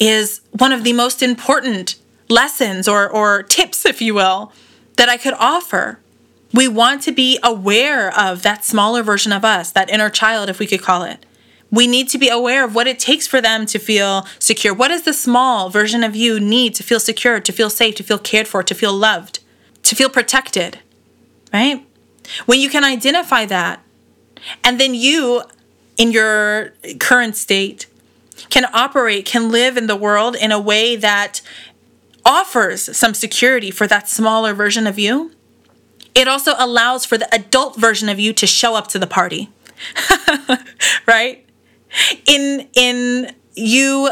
is 0.00 0.40
one 0.50 0.72
of 0.72 0.84
the 0.84 0.92
most 0.92 1.22
important 1.22 1.96
lessons 2.28 2.88
or, 2.88 3.08
or 3.08 3.42
tips, 3.42 3.86
if 3.86 4.02
you 4.02 4.14
will, 4.14 4.52
that 4.96 5.08
I 5.08 5.16
could 5.16 5.34
offer. 5.34 6.00
We 6.52 6.66
want 6.68 7.02
to 7.02 7.12
be 7.12 7.38
aware 7.42 8.16
of 8.18 8.42
that 8.42 8.64
smaller 8.64 9.02
version 9.02 9.32
of 9.32 9.44
us, 9.44 9.70
that 9.72 9.90
inner 9.90 10.10
child, 10.10 10.48
if 10.48 10.58
we 10.58 10.66
could 10.66 10.82
call 10.82 11.02
it. 11.02 11.24
We 11.70 11.86
need 11.86 12.08
to 12.08 12.18
be 12.18 12.30
aware 12.30 12.64
of 12.64 12.74
what 12.74 12.86
it 12.86 12.98
takes 12.98 13.26
for 13.26 13.42
them 13.42 13.66
to 13.66 13.78
feel 13.78 14.26
secure. 14.38 14.72
What 14.72 14.88
does 14.88 15.02
the 15.02 15.12
small 15.12 15.68
version 15.68 16.02
of 16.02 16.16
you 16.16 16.40
need 16.40 16.74
to 16.76 16.82
feel 16.82 17.00
secure, 17.00 17.40
to 17.40 17.52
feel 17.52 17.68
safe, 17.68 17.96
to 17.96 18.02
feel 18.02 18.18
cared 18.18 18.48
for, 18.48 18.62
to 18.62 18.74
feel 18.74 18.94
loved, 18.94 19.40
to 19.82 19.94
feel 19.94 20.08
protected, 20.08 20.78
right? 21.52 21.86
When 22.46 22.60
you 22.60 22.70
can 22.70 22.84
identify 22.84 23.44
that, 23.46 23.82
and 24.64 24.80
then 24.80 24.94
you, 24.94 25.42
in 25.98 26.12
your 26.12 26.72
current 26.98 27.36
state, 27.36 27.86
can 28.48 28.66
operate, 28.72 29.26
can 29.26 29.50
live 29.50 29.76
in 29.76 29.86
the 29.86 29.96
world 29.96 30.36
in 30.36 30.52
a 30.52 30.60
way 30.60 30.96
that 30.96 31.42
offers 32.24 32.96
some 32.96 33.12
security 33.12 33.70
for 33.70 33.86
that 33.86 34.08
smaller 34.08 34.54
version 34.54 34.86
of 34.86 34.98
you. 34.98 35.32
It 36.14 36.28
also 36.28 36.54
allows 36.58 37.04
for 37.04 37.18
the 37.18 37.32
adult 37.34 37.76
version 37.76 38.08
of 38.08 38.18
you 38.18 38.32
to 38.34 38.46
show 38.46 38.74
up 38.74 38.88
to 38.88 38.98
the 38.98 39.06
party. 39.06 39.50
right? 41.06 41.44
In 42.26 42.68
in 42.74 43.34
you 43.54 44.10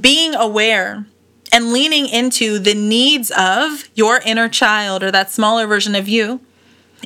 being 0.00 0.34
aware 0.34 1.06
and 1.52 1.72
leaning 1.72 2.08
into 2.08 2.58
the 2.58 2.74
needs 2.74 3.30
of 3.36 3.88
your 3.94 4.20
inner 4.24 4.48
child 4.48 5.02
or 5.02 5.10
that 5.10 5.30
smaller 5.30 5.66
version 5.66 5.94
of 5.94 6.08
you 6.08 6.40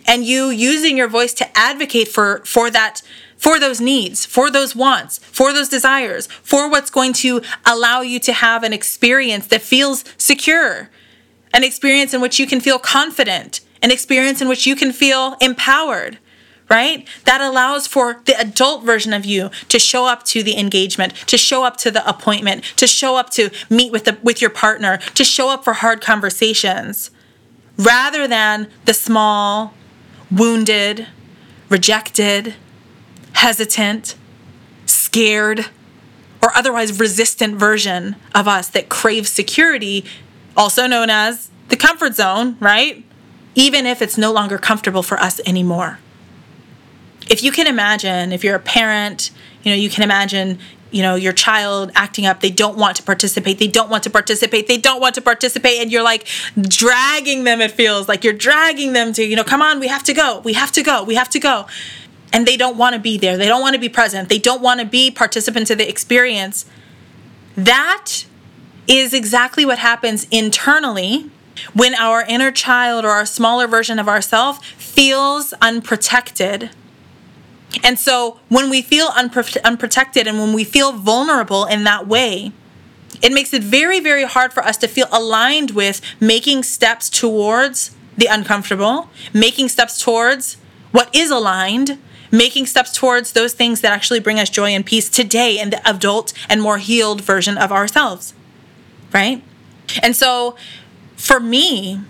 and 0.07 0.25
you 0.25 0.51
using 0.51 0.97
your 0.97 1.09
voice 1.09 1.33
to 1.35 1.59
advocate 1.59 2.09
for 2.09 2.43
for 2.45 2.71
that 2.71 3.03
for 3.37 3.59
those 3.59 3.81
needs, 3.81 4.25
for 4.25 4.53
those 4.53 4.77
wants, 4.77 5.19
for 5.19 5.53
those 5.53 5.69
desires, 5.69 6.29
for 6.45 6.71
what's 6.71 6.91
going 6.91 7.13
to 7.13 7.43
allow 7.67 8.01
you 8.01 8.21
to 8.21 8.33
have 8.33 8.63
an 8.63 8.73
experience 8.73 9.49
that 9.49 9.61
feels 9.61 10.05
secure, 10.17 10.91
an 11.53 11.65
experience 11.65 12.15
in 12.15 12.21
which 12.21 12.39
you 12.39 12.47
can 12.47 12.61
feel 12.61 12.79
confident, 12.79 13.61
an 13.83 13.91
experience 13.91 14.41
in 14.41 14.49
which 14.49 14.67
you 14.67 14.77
can 14.77 14.93
feel 14.93 15.37
empowered 15.41 16.19
right? 16.73 17.07
That 17.27 17.43
allows 17.43 17.87
for 17.87 18.23
the 18.25 18.39
adult 18.41 18.83
version 18.83 19.13
of 19.13 19.27
you 19.27 19.51
to 19.69 19.79
show 19.79 20.07
up 20.07 20.23
to 20.25 20.43
the 20.43 20.57
engagement, 20.57 21.15
to 21.27 21.37
show 21.37 21.65
up 21.65 21.77
to 21.79 21.91
the 21.91 22.09
appointment, 22.09 22.65
to 22.77 22.87
show 22.87 23.17
up 23.17 23.29
to 23.31 23.51
meet 23.69 23.93
with 23.93 24.05
the 24.05 24.19
with 24.23 24.41
your 24.41 24.49
partner, 24.49 24.97
to 24.97 25.23
show 25.23 25.51
up 25.51 25.65
for 25.65 25.75
hard 25.75 26.01
conversations, 26.01 27.11
rather 27.77 28.27
than 28.27 28.71
the 28.87 28.95
small, 28.95 29.75
wounded, 30.31 31.07
rejected, 31.69 32.55
hesitant, 33.35 34.15
scared, 34.87 35.67
or 36.43 36.57
otherwise 36.57 36.99
resistant 36.99 37.57
version 37.57 38.17
of 38.35 38.49
us 38.49 38.69
that 38.69 38.89
craves 38.89 39.29
security, 39.29 40.07
also 40.57 40.87
known 40.87 41.11
as 41.11 41.51
the 41.69 41.77
comfort 41.77 42.15
zone, 42.15 42.57
right? 42.61 43.05
Even 43.55 43.87
if 43.87 44.01
it's 44.01 44.17
no 44.17 44.33
longer 44.33 44.59
comfortable 44.59 45.03
for 45.03 45.19
us 45.19 45.41
anymore. 45.47 45.99
If 47.29 47.43
you 47.43 47.53
can 47.53 47.67
imagine, 47.67 48.33
if 48.33 48.43
you're 48.43 48.57
a 48.57 48.61
parent, 48.61 49.31
you 49.63 49.71
know, 49.71 49.77
you 49.77 49.89
can 49.89 50.03
imagine, 50.03 50.59
you 50.91 51.03
know, 51.03 51.15
your 51.15 51.33
child 51.33 51.93
acting 51.95 52.27
up, 52.27 52.41
they 52.41 52.51
don't 52.51 52.77
want 52.77 52.97
to 52.97 53.03
participate, 53.03 53.59
they 53.59 53.69
don't 53.69 53.89
want 53.89 54.03
to 54.05 54.11
participate, 54.11 54.67
they 54.67 54.79
don't 54.79 55.01
want 55.01 55.15
to 55.15 55.21
participate, 55.21 55.81
and 55.81 55.93
you're 55.93 56.03
like 56.03 56.27
dragging 56.61 57.45
them, 57.45 57.61
it 57.61 57.71
feels 57.71 58.09
like 58.09 58.25
you're 58.25 58.33
dragging 58.33 58.93
them 58.93 59.13
to, 59.13 59.23
you 59.23 59.37
know, 59.37 59.45
come 59.45 59.63
on, 59.63 59.79
we 59.79 59.87
have 59.87 60.03
to 60.03 60.13
go, 60.13 60.41
we 60.41 60.55
have 60.55 60.73
to 60.73 60.83
go, 60.83 61.05
we 61.05 61.15
have 61.15 61.29
to 61.29 61.39
go 61.39 61.67
and 62.33 62.47
they 62.47 62.57
don't 62.57 62.77
want 62.77 62.95
to 62.95 63.01
be 63.01 63.19
there. 63.19 63.37
They 63.37 63.47
don't 63.47 63.61
want 63.61 63.75
to 63.75 63.81
be 63.81 63.89
present. 63.89 64.29
They 64.29 64.39
don't 64.39 64.63
want 64.63 64.81
to 64.81 64.87
be 64.87 65.11
participants 65.11 65.71
of 65.71 65.79
the 65.79 65.89
experience. 65.89 66.65
That 67.57 68.25
is 68.89 69.13
exactly 69.13 69.65
what 69.65 69.79
happens 69.79 70.27
internally 70.31 71.31
when 71.73 71.95
our 71.95 72.23
inner 72.23 72.51
child 72.51 73.05
or 73.05 73.11
our 73.11 73.27
smaller 73.27 73.67
version 73.67 73.99
of 73.99 74.09
ourself 74.09 74.65
feels 74.65 75.53
unprotected. 75.55 76.71
And 77.83 77.99
so 77.99 78.39
when 78.49 78.69
we 78.69 78.83
feel 78.83 79.09
unpro- 79.09 79.63
unprotected 79.63 80.27
and 80.27 80.39
when 80.39 80.53
we 80.53 80.65
feel 80.65 80.93
vulnerable 80.93 81.65
in 81.65 81.85
that 81.85 82.07
way, 82.07 82.53
it 83.23 83.33
makes 83.33 83.53
it 83.55 83.63
very, 83.63 84.01
very 84.01 84.25
hard 84.25 84.53
for 84.53 84.63
us 84.65 84.77
to 84.79 84.89
feel 84.89 85.07
aligned 85.13 85.71
with 85.73 86.01
making 86.21 86.65
steps 86.65 87.09
towards 87.09 87.95
the 88.17 88.27
uncomfortable, 88.27 89.11
making 89.33 89.69
steps 89.69 90.03
towards 90.03 90.57
what 90.91 91.15
is 91.15 91.31
aligned, 91.31 91.99
making 92.31 92.67
steps 92.67 92.93
towards 92.93 93.33
those 93.33 93.53
things 93.53 93.81
that 93.81 93.93
actually 93.93 94.21
bring 94.21 94.39
us 94.39 94.51
joy 94.51 94.71
and 94.71 94.85
peace 94.85 95.09
today 95.09 95.59
in 95.59 95.71
the 95.71 95.89
adult 95.89 96.33
and 96.49 96.61
more 96.61 96.79
healed 96.79 97.21
version 97.21 97.57
of 97.57 97.71
ourselves. 97.71 98.35
Right? 99.13 99.43
And 100.03 100.17
so 100.17 100.57
for 101.23 101.39
me, 101.39 102.01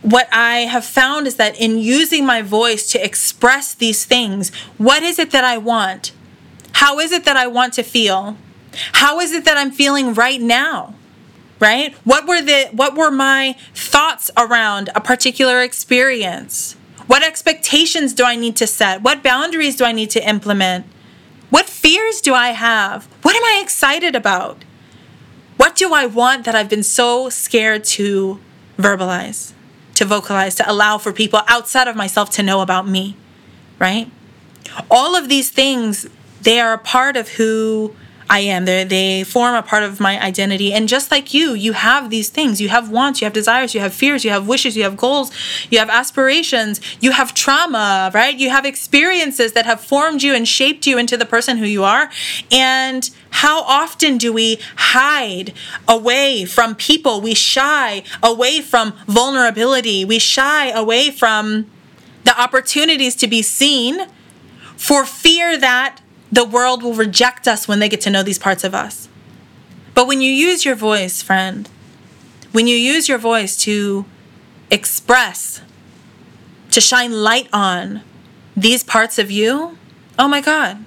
what 0.00 0.26
I 0.32 0.60
have 0.60 0.84
found 0.84 1.26
is 1.26 1.36
that 1.36 1.60
in 1.60 1.78
using 1.78 2.24
my 2.24 2.40
voice 2.40 2.90
to 2.92 3.04
express 3.04 3.74
these 3.74 4.04
things, 4.06 4.54
what 4.78 5.02
is 5.02 5.18
it 5.18 5.32
that 5.32 5.44
I 5.44 5.58
want? 5.58 6.12
How 6.72 6.98
is 6.98 7.12
it 7.12 7.24
that 7.26 7.36
I 7.36 7.46
want 7.46 7.74
to 7.74 7.82
feel? 7.82 8.38
How 8.92 9.20
is 9.20 9.32
it 9.32 9.44
that 9.44 9.58
I'm 9.58 9.70
feeling 9.70 10.14
right 10.14 10.40
now? 10.40 10.94
right? 11.60 11.94
What 12.04 12.26
were 12.26 12.42
the 12.42 12.68
what 12.72 12.94
were 12.94 13.10
my 13.10 13.56
thoughts 13.74 14.30
around 14.36 14.90
a 14.94 15.00
particular 15.00 15.62
experience? 15.62 16.76
What 17.06 17.22
expectations 17.22 18.12
do 18.12 18.24
I 18.24 18.36
need 18.36 18.56
to 18.56 18.66
set? 18.66 19.02
What 19.02 19.22
boundaries 19.22 19.76
do 19.76 19.84
I 19.84 19.92
need 19.92 20.10
to 20.10 20.28
implement? 20.28 20.84
What 21.48 21.66
fears 21.66 22.20
do 22.20 22.34
I 22.34 22.48
have? 22.48 23.06
What 23.22 23.36
am 23.36 23.44
I 23.44 23.62
excited 23.62 24.14
about? 24.14 24.64
What 25.56 25.74
do 25.74 25.94
I 25.94 26.06
want 26.06 26.44
that 26.44 26.54
I've 26.54 26.68
been 26.68 26.82
so 26.82 27.28
scared 27.30 27.84
to 27.84 28.40
verbalize, 28.78 29.52
to 29.94 30.04
vocalize, 30.04 30.54
to 30.56 30.70
allow 30.70 30.98
for 30.98 31.12
people 31.12 31.40
outside 31.48 31.88
of 31.88 31.96
myself 31.96 32.30
to 32.30 32.42
know 32.42 32.60
about 32.60 32.86
me, 32.86 33.16
right? 33.78 34.10
All 34.90 35.16
of 35.16 35.28
these 35.28 35.50
things, 35.50 36.06
they 36.42 36.60
are 36.60 36.74
a 36.74 36.78
part 36.78 37.16
of 37.16 37.30
who 37.30 37.94
I 38.28 38.40
am. 38.40 38.64
They 38.64 38.84
they 38.84 39.24
form 39.24 39.54
a 39.54 39.62
part 39.62 39.82
of 39.82 40.00
my 40.00 40.20
identity. 40.20 40.72
And 40.72 40.88
just 40.88 41.10
like 41.10 41.32
you, 41.32 41.54
you 41.54 41.72
have 41.72 42.10
these 42.10 42.28
things. 42.28 42.60
You 42.60 42.68
have 42.68 42.90
wants, 42.90 43.20
you 43.20 43.24
have 43.26 43.32
desires, 43.32 43.74
you 43.74 43.80
have 43.80 43.94
fears, 43.94 44.24
you 44.24 44.30
have 44.30 44.48
wishes, 44.48 44.76
you 44.76 44.82
have 44.82 44.96
goals, 44.96 45.30
you 45.70 45.78
have 45.78 45.88
aspirations, 45.88 46.80
you 47.00 47.12
have 47.12 47.34
trauma, 47.34 48.10
right? 48.12 48.36
You 48.36 48.50
have 48.50 48.64
experiences 48.64 49.52
that 49.52 49.64
have 49.64 49.80
formed 49.80 50.22
you 50.22 50.34
and 50.34 50.46
shaped 50.46 50.86
you 50.86 50.98
into 50.98 51.16
the 51.16 51.26
person 51.26 51.58
who 51.58 51.66
you 51.66 51.84
are. 51.84 52.10
And 52.50 53.08
how 53.30 53.62
often 53.62 54.18
do 54.18 54.32
we 54.32 54.58
hide 54.76 55.52
away 55.86 56.44
from 56.44 56.74
people? 56.74 57.20
We 57.20 57.34
shy 57.34 58.02
away 58.22 58.60
from 58.60 58.94
vulnerability. 59.06 60.04
We 60.04 60.18
shy 60.18 60.70
away 60.70 61.10
from 61.10 61.70
the 62.24 62.40
opportunities 62.40 63.14
to 63.16 63.28
be 63.28 63.42
seen 63.42 64.08
for 64.76 65.04
fear 65.04 65.56
that 65.56 66.00
the 66.30 66.44
world 66.44 66.82
will 66.82 66.94
reject 66.94 67.46
us 67.46 67.68
when 67.68 67.78
they 67.78 67.88
get 67.88 68.00
to 68.02 68.10
know 68.10 68.22
these 68.22 68.38
parts 68.38 68.64
of 68.64 68.74
us. 68.74 69.08
But 69.94 70.06
when 70.06 70.20
you 70.20 70.30
use 70.30 70.64
your 70.64 70.74
voice, 70.74 71.22
friend, 71.22 71.68
when 72.52 72.66
you 72.66 72.76
use 72.76 73.08
your 73.08 73.18
voice 73.18 73.56
to 73.58 74.04
express, 74.70 75.62
to 76.70 76.80
shine 76.80 77.12
light 77.12 77.48
on 77.52 78.02
these 78.56 78.82
parts 78.82 79.18
of 79.18 79.30
you, 79.30 79.78
oh 80.18 80.28
my 80.28 80.40
God. 80.40 80.84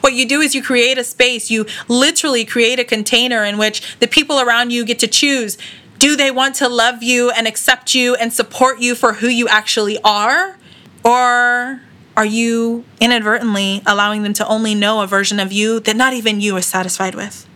What 0.00 0.14
you 0.14 0.26
do 0.26 0.40
is 0.40 0.56
you 0.56 0.62
create 0.62 0.98
a 0.98 1.04
space, 1.04 1.50
you 1.50 1.66
literally 1.86 2.44
create 2.44 2.80
a 2.80 2.84
container 2.84 3.44
in 3.44 3.58
which 3.58 3.98
the 4.00 4.08
people 4.08 4.40
around 4.40 4.72
you 4.72 4.84
get 4.84 4.98
to 5.00 5.06
choose 5.06 5.56
do 5.98 6.16
they 6.16 6.30
want 6.30 6.54
to 6.56 6.68
love 6.68 7.02
you 7.02 7.30
and 7.30 7.46
accept 7.46 7.94
you 7.94 8.14
and 8.14 8.32
support 8.32 8.78
you 8.78 8.94
for 8.94 9.14
who 9.14 9.26
you 9.26 9.48
actually 9.48 9.98
are? 10.04 10.56
Or 11.04 11.80
are 12.18 12.26
you 12.26 12.84
inadvertently 13.00 13.80
allowing 13.86 14.24
them 14.24 14.32
to 14.32 14.46
only 14.48 14.74
know 14.74 15.02
a 15.02 15.06
version 15.06 15.38
of 15.38 15.52
you 15.52 15.78
that 15.78 15.94
not 15.94 16.12
even 16.14 16.40
you 16.40 16.56
are 16.56 16.60
satisfied 16.60 17.14
with? 17.14 17.46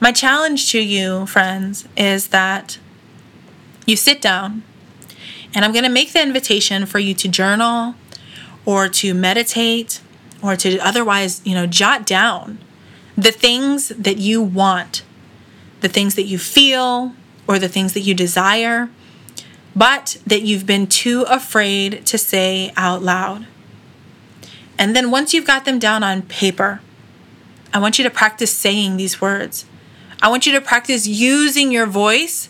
My 0.00 0.10
challenge 0.10 0.70
to 0.70 0.80
you, 0.80 1.26
friends, 1.26 1.86
is 1.94 2.28
that 2.28 2.78
you 3.84 3.94
sit 3.94 4.22
down 4.22 4.62
and 5.54 5.66
I'm 5.66 5.72
going 5.72 5.84
to 5.84 5.90
make 5.90 6.14
the 6.14 6.22
invitation 6.22 6.86
for 6.86 6.98
you 6.98 7.12
to 7.12 7.28
journal 7.28 7.94
or 8.64 8.88
to 8.88 9.12
meditate 9.12 10.00
or 10.42 10.56
to 10.56 10.78
otherwise, 10.78 11.42
you 11.44 11.54
know, 11.54 11.66
jot 11.66 12.06
down 12.06 12.58
the 13.18 13.32
things 13.32 13.88
that 13.88 14.16
you 14.16 14.40
want, 14.40 15.04
the 15.82 15.90
things 15.90 16.14
that 16.14 16.24
you 16.24 16.38
feel, 16.38 17.12
or 17.46 17.58
the 17.58 17.68
things 17.68 17.92
that 17.92 18.00
you 18.00 18.14
desire 18.14 18.88
but 19.74 20.18
that 20.26 20.42
you've 20.42 20.66
been 20.66 20.86
too 20.86 21.22
afraid 21.22 22.04
to 22.06 22.18
say 22.18 22.72
out 22.76 23.02
loud. 23.02 23.46
And 24.78 24.96
then 24.96 25.10
once 25.10 25.32
you've 25.32 25.46
got 25.46 25.64
them 25.64 25.78
down 25.78 26.02
on 26.02 26.22
paper, 26.22 26.80
I 27.72 27.78
want 27.78 27.98
you 27.98 28.04
to 28.04 28.10
practice 28.10 28.52
saying 28.52 28.96
these 28.96 29.20
words. 29.20 29.64
I 30.20 30.28
want 30.28 30.46
you 30.46 30.52
to 30.52 30.60
practice 30.60 31.06
using 31.06 31.72
your 31.72 31.86
voice 31.86 32.48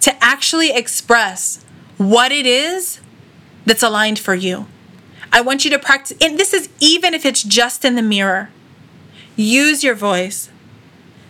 to 0.00 0.24
actually 0.24 0.72
express 0.72 1.64
what 1.96 2.32
it 2.32 2.46
is 2.46 3.00
that's 3.66 3.82
aligned 3.82 4.18
for 4.18 4.34
you. 4.34 4.66
I 5.32 5.40
want 5.40 5.64
you 5.64 5.70
to 5.70 5.78
practice, 5.78 6.16
and 6.20 6.38
this 6.38 6.52
is 6.52 6.68
even 6.80 7.14
if 7.14 7.24
it's 7.24 7.42
just 7.42 7.84
in 7.84 7.94
the 7.94 8.02
mirror. 8.02 8.50
Use 9.36 9.82
your 9.82 9.94
voice 9.94 10.50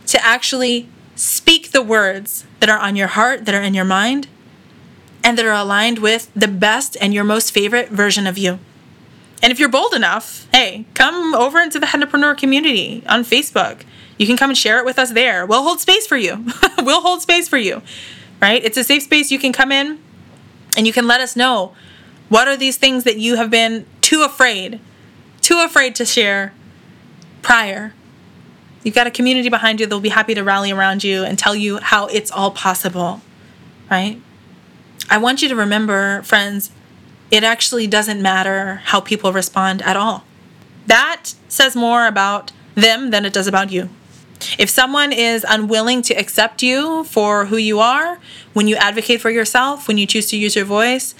to 0.06 0.22
actually 0.24 0.88
speak 1.16 1.70
the 1.70 1.82
words 1.82 2.44
that 2.60 2.68
are 2.68 2.78
on 2.78 2.96
your 2.96 3.08
heart, 3.08 3.44
that 3.46 3.54
are 3.54 3.62
in 3.62 3.72
your 3.72 3.84
mind, 3.84 4.28
and 5.24 5.38
that 5.38 5.46
are 5.46 5.52
aligned 5.52 5.98
with 5.98 6.30
the 6.34 6.46
best 6.46 6.96
and 7.00 7.14
your 7.14 7.24
most 7.24 7.50
favorite 7.50 7.88
version 7.88 8.26
of 8.26 8.36
you. 8.36 8.58
And 9.42 9.50
if 9.50 9.58
you're 9.58 9.70
bold 9.70 9.94
enough, 9.94 10.46
hey, 10.52 10.84
come 10.94 11.34
over 11.34 11.60
into 11.60 11.80
the 11.80 11.86
Hennapreneur 11.86 12.36
community 12.36 13.02
on 13.08 13.24
Facebook. 13.24 13.82
You 14.18 14.26
can 14.26 14.36
come 14.36 14.50
and 14.50 14.56
share 14.56 14.78
it 14.78 14.84
with 14.84 14.98
us 14.98 15.12
there. 15.12 15.44
We'll 15.44 15.62
hold 15.62 15.80
space 15.80 16.06
for 16.06 16.16
you. 16.16 16.46
we'll 16.78 17.00
hold 17.00 17.22
space 17.22 17.48
for 17.48 17.58
you, 17.58 17.82
right? 18.40 18.62
It's 18.62 18.76
a 18.76 18.84
safe 18.84 19.02
space. 19.02 19.30
You 19.30 19.38
can 19.38 19.52
come 19.52 19.72
in 19.72 19.98
and 20.76 20.86
you 20.86 20.92
can 20.92 21.06
let 21.06 21.20
us 21.20 21.34
know 21.34 21.74
what 22.28 22.46
are 22.46 22.56
these 22.56 22.76
things 22.76 23.04
that 23.04 23.18
you 23.18 23.36
have 23.36 23.50
been 23.50 23.86
too 24.00 24.22
afraid, 24.22 24.78
too 25.40 25.60
afraid 25.60 25.94
to 25.96 26.04
share 26.04 26.52
prior. 27.42 27.92
You've 28.82 28.94
got 28.94 29.06
a 29.06 29.10
community 29.10 29.48
behind 29.48 29.80
you 29.80 29.86
that'll 29.86 30.00
be 30.00 30.10
happy 30.10 30.34
to 30.34 30.44
rally 30.44 30.70
around 30.70 31.02
you 31.02 31.24
and 31.24 31.38
tell 31.38 31.54
you 31.54 31.78
how 31.78 32.06
it's 32.06 32.30
all 32.30 32.50
possible, 32.50 33.22
right? 33.90 34.20
I 35.10 35.18
want 35.18 35.42
you 35.42 35.48
to 35.48 35.56
remember, 35.56 36.22
friends, 36.22 36.70
it 37.30 37.44
actually 37.44 37.86
doesn't 37.86 38.22
matter 38.22 38.76
how 38.84 39.00
people 39.00 39.32
respond 39.32 39.82
at 39.82 39.96
all. 39.96 40.24
That 40.86 41.34
says 41.48 41.74
more 41.74 42.06
about 42.06 42.52
them 42.74 43.10
than 43.10 43.24
it 43.24 43.32
does 43.32 43.46
about 43.46 43.70
you. 43.70 43.88
If 44.58 44.68
someone 44.68 45.12
is 45.12 45.44
unwilling 45.48 46.02
to 46.02 46.14
accept 46.14 46.62
you 46.62 47.04
for 47.04 47.46
who 47.46 47.56
you 47.56 47.80
are, 47.80 48.18
when 48.52 48.68
you 48.68 48.76
advocate 48.76 49.20
for 49.20 49.30
yourself, 49.30 49.88
when 49.88 49.98
you 49.98 50.06
choose 50.06 50.28
to 50.30 50.36
use 50.36 50.56
your 50.56 50.64
voice 50.64 51.14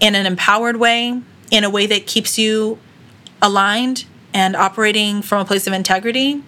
in 0.00 0.14
an 0.14 0.26
empowered 0.26 0.76
way, 0.76 1.20
in 1.50 1.64
a 1.64 1.70
way 1.70 1.86
that 1.86 2.06
keeps 2.06 2.38
you 2.38 2.78
aligned 3.40 4.06
and 4.32 4.56
operating 4.56 5.22
from 5.22 5.40
a 5.40 5.44
place 5.44 5.66
of 5.66 5.72
integrity, 5.72 6.42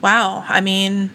wow, 0.00 0.44
I 0.48 0.60
mean, 0.60 1.10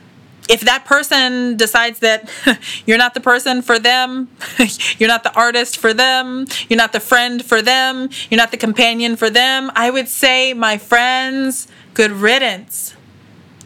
if 0.50 0.62
that 0.62 0.84
person 0.84 1.56
decides 1.56 2.00
that 2.00 2.28
you're 2.86 2.98
not 2.98 3.14
the 3.14 3.20
person 3.20 3.62
for 3.62 3.78
them, 3.78 4.28
you're 4.98 5.08
not 5.08 5.24
the 5.24 5.34
artist 5.36 5.78
for 5.78 5.94
them, 5.94 6.48
you're 6.68 6.78
not 6.78 6.92
the 6.92 7.00
friend 7.00 7.46
for 7.46 7.62
them, 7.62 8.10
you're 8.30 8.40
not 8.40 8.50
the 8.50 8.58
companion 8.58 9.16
for 9.16 9.30
them, 9.30 9.72
I 9.76 9.92
would 9.92 10.10
say, 10.10 10.54
my 10.54 10.80
friends, 10.80 11.68
good 11.94 12.12
riddance. 12.12 12.96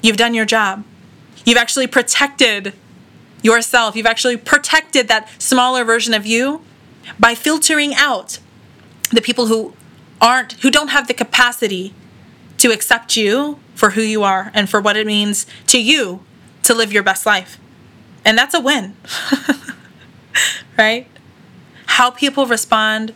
You've 0.02 0.18
done 0.18 0.34
your 0.34 0.46
job. 0.46 0.84
You've 1.46 1.58
actually 1.58 1.88
protected 1.88 2.74
yourself. 3.42 3.96
You've 3.96 4.06
actually 4.06 4.38
protected 4.38 5.08
that 5.08 5.30
smaller 5.42 5.86
version 5.86 6.14
of 6.14 6.26
you 6.26 6.62
by 7.18 7.34
filtering 7.34 7.94
out 7.96 8.40
the 9.12 9.22
people 9.22 9.48
who 9.48 9.74
aren't, 10.20 10.54
who 10.62 10.70
don't 10.70 10.90
have 10.90 11.08
the 11.08 11.14
capacity 11.14 11.94
to 12.58 12.72
accept 12.72 13.16
you 13.16 13.60
for 13.74 13.92
who 13.92 14.02
you 14.02 14.24
are 14.24 14.52
and 14.54 14.70
for 14.70 14.82
what 14.82 14.98
it 14.98 15.08
means 15.08 15.46
to 15.68 15.82
you 15.82 16.22
to 16.64 16.74
live 16.74 16.92
your 16.92 17.04
best 17.04 17.26
life. 17.26 17.60
And 18.26 18.38
that's 18.38 18.54
a 18.54 18.60
win. 18.60 18.96
right? 20.78 21.08
How 21.86 22.10
people 22.10 22.46
respond 22.46 23.14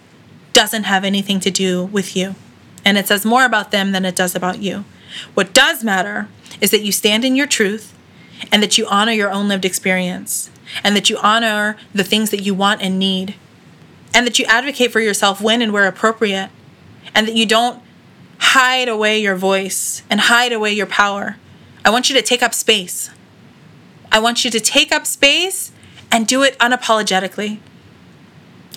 doesn't 0.53 0.83
have 0.83 1.03
anything 1.03 1.39
to 1.41 1.51
do 1.51 1.85
with 1.85 2.15
you. 2.15 2.35
And 2.83 2.97
it 2.97 3.07
says 3.07 3.25
more 3.25 3.45
about 3.45 3.71
them 3.71 3.91
than 3.91 4.05
it 4.05 4.15
does 4.15 4.35
about 4.35 4.59
you. 4.59 4.85
What 5.33 5.53
does 5.53 5.83
matter 5.83 6.27
is 6.61 6.71
that 6.71 6.81
you 6.81 6.91
stand 6.91 7.25
in 7.25 7.35
your 7.35 7.47
truth 7.47 7.93
and 8.51 8.61
that 8.61 8.77
you 8.77 8.87
honor 8.87 9.11
your 9.11 9.31
own 9.31 9.47
lived 9.47 9.65
experience 9.65 10.49
and 10.83 10.95
that 10.95 11.09
you 11.09 11.17
honor 11.17 11.77
the 11.93 12.03
things 12.03 12.29
that 12.29 12.41
you 12.41 12.53
want 12.53 12.81
and 12.81 12.99
need 12.99 13.35
and 14.13 14.25
that 14.25 14.39
you 14.39 14.45
advocate 14.45 14.91
for 14.91 14.99
yourself 14.99 15.41
when 15.41 15.61
and 15.61 15.73
where 15.73 15.87
appropriate 15.87 16.49
and 17.13 17.27
that 17.27 17.35
you 17.35 17.45
don't 17.45 17.81
hide 18.39 18.87
away 18.87 19.19
your 19.19 19.35
voice 19.35 20.03
and 20.09 20.21
hide 20.21 20.51
away 20.51 20.71
your 20.71 20.85
power. 20.85 21.37
I 21.83 21.89
want 21.89 22.09
you 22.09 22.15
to 22.15 22.21
take 22.21 22.43
up 22.43 22.53
space. 22.53 23.09
I 24.11 24.19
want 24.19 24.45
you 24.45 24.51
to 24.51 24.59
take 24.59 24.91
up 24.91 25.05
space 25.05 25.71
and 26.11 26.27
do 26.27 26.43
it 26.43 26.57
unapologetically. 26.59 27.59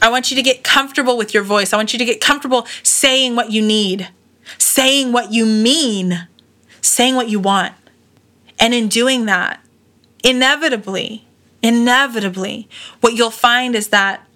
I 0.03 0.11
want 0.11 0.31
you 0.31 0.37
to 0.37 0.43
get 0.43 0.65
comfortable 0.65 1.17
with 1.17 1.35
your 1.35 1.43
voice. 1.43 1.73
I 1.73 1.77
want 1.77 1.93
you 1.93 1.99
to 1.99 2.05
get 2.05 2.21
comfortable 2.21 2.67
saying 2.83 3.37
what 3.37 3.51
you 3.51 3.63
need, 3.63 4.09
saying 4.59 5.13
what 5.13 5.33
you 5.33 5.45
mean, 5.45 6.27
saying 6.81 7.15
what 7.15 7.29
you 7.29 7.39
want. 7.39 7.75
And 8.59 8.75
in 8.75 8.89
doing 8.89 9.27
that, 9.27 9.63
inevitably, 10.25 11.27
inevitably, 11.63 12.69
what 13.01 13.15
you'll 13.15 13.31
find 13.31 13.75
is 13.75 13.89
that 13.89 14.27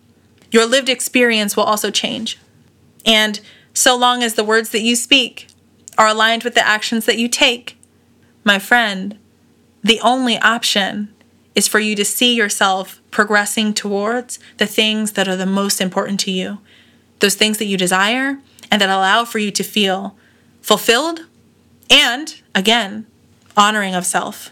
your 0.50 0.66
lived 0.66 0.88
experience 0.88 1.56
will 1.56 1.64
also 1.64 1.90
change. 1.90 2.38
And 3.04 3.40
so 3.72 3.96
long 3.96 4.22
as 4.22 4.34
the 4.34 4.44
words 4.44 4.70
that 4.70 4.82
you 4.82 4.96
speak 4.96 5.48
are 5.98 6.08
aligned 6.08 6.44
with 6.44 6.54
the 6.54 6.66
actions 6.66 7.06
that 7.06 7.18
you 7.18 7.28
take, 7.28 7.78
my 8.44 8.58
friend, 8.58 9.18
the 9.84 10.00
only 10.00 10.38
option 10.38 11.14
is 11.54 11.68
for 11.68 11.78
you 11.78 11.94
to 11.94 12.04
see 12.04 12.34
yourself 12.34 13.00
progressing 13.12 13.72
towards 13.72 14.40
the 14.56 14.66
things 14.66 15.12
that 15.12 15.28
are 15.28 15.36
the 15.36 15.46
most 15.46 15.80
important 15.80 16.18
to 16.18 16.32
you, 16.32 16.58
those 17.20 17.36
things 17.36 17.58
that 17.58 17.66
you 17.66 17.76
desire 17.76 18.40
and 18.70 18.80
that 18.80 18.88
allow 18.88 19.24
for 19.24 19.38
you 19.38 19.52
to 19.52 19.62
feel 19.62 20.16
fulfilled 20.62 21.26
and, 21.90 22.40
again, 22.54 23.06
honoring 23.56 23.94
of 23.94 24.04
self. 24.04 24.50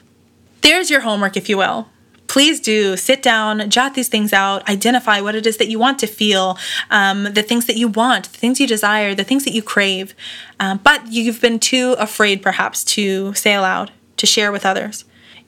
There's 0.61 0.91
your 0.91 1.01
homework, 1.01 1.37
if 1.37 1.49
you 1.49 1.57
will. 1.57 1.89
please 2.33 2.61
do 2.61 2.97
sit 2.97 3.21
down, 3.21 3.69
jot 3.69 3.93
these 3.93 4.09
things 4.09 4.33
out, 4.33 4.67
identify 4.67 5.21
what 5.21 5.35
it 5.35 5.47
is 5.47 5.59
that 5.59 5.69
you 5.69 5.79
want 5.79 5.99
to 5.99 6.07
feel, 6.07 6.57
um, 6.91 7.25
the 7.25 7.43
things 7.43 7.67
that 7.67 7.77
you 7.77 7.87
want, 7.87 8.25
the 8.33 8.39
things 8.39 8.59
you 8.59 8.67
desire, 8.67 9.15
the 9.15 9.23
things 9.23 9.45
that 9.45 9.53
you 9.53 9.63
crave. 9.63 10.15
Um, 10.59 10.81
but 10.83 11.13
you've 11.13 11.43
been 11.43 11.59
too 11.59 11.95
afraid, 11.99 12.41
perhaps, 12.41 12.85
to 12.85 13.35
say 13.35 13.53
aloud, 13.53 13.93
to 14.17 14.25
share 14.25 14.51
with 14.51 14.65
others. 14.65 15.05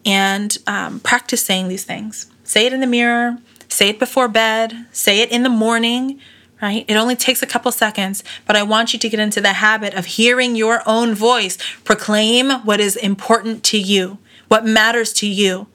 And 0.07 0.57
um, 0.67 1.01
practice 1.01 1.45
saying 1.45 1.69
these 1.69 1.85
things. 1.85 2.31
Say 2.45 2.67
it 2.67 2.73
in 2.73 2.81
the 2.81 2.87
mirror, 2.87 3.39
say 3.69 3.89
it 3.89 3.99
before 3.99 4.29
bed, 4.29 4.87
say 4.93 5.21
it 5.21 5.31
in 5.31 5.43
the 5.43 5.49
morning, 5.49 6.21
right? 6.61 6.85
It 6.89 6.95
only 6.95 7.17
takes 7.17 7.43
a 7.43 7.47
couple 7.47 7.73
seconds, 7.73 8.23
but 8.47 8.57
I 8.57 8.63
want 8.63 8.93
you 8.93 8.99
to 8.99 9.09
get 9.09 9.21
into 9.21 9.41
the 9.41 9.55
habit 9.55 9.95
of 9.95 10.07
hearing 10.07 10.57
your 10.57 10.83
own 10.87 11.15
voice 11.15 11.59
proclaim 11.85 12.51
what 12.65 12.81
is 12.81 12.97
important 12.97 13.63
to 13.65 13.79
you, 13.79 14.19
what 14.49 14.65
matters 14.65 15.13
to 15.15 15.27
you. 15.27 15.67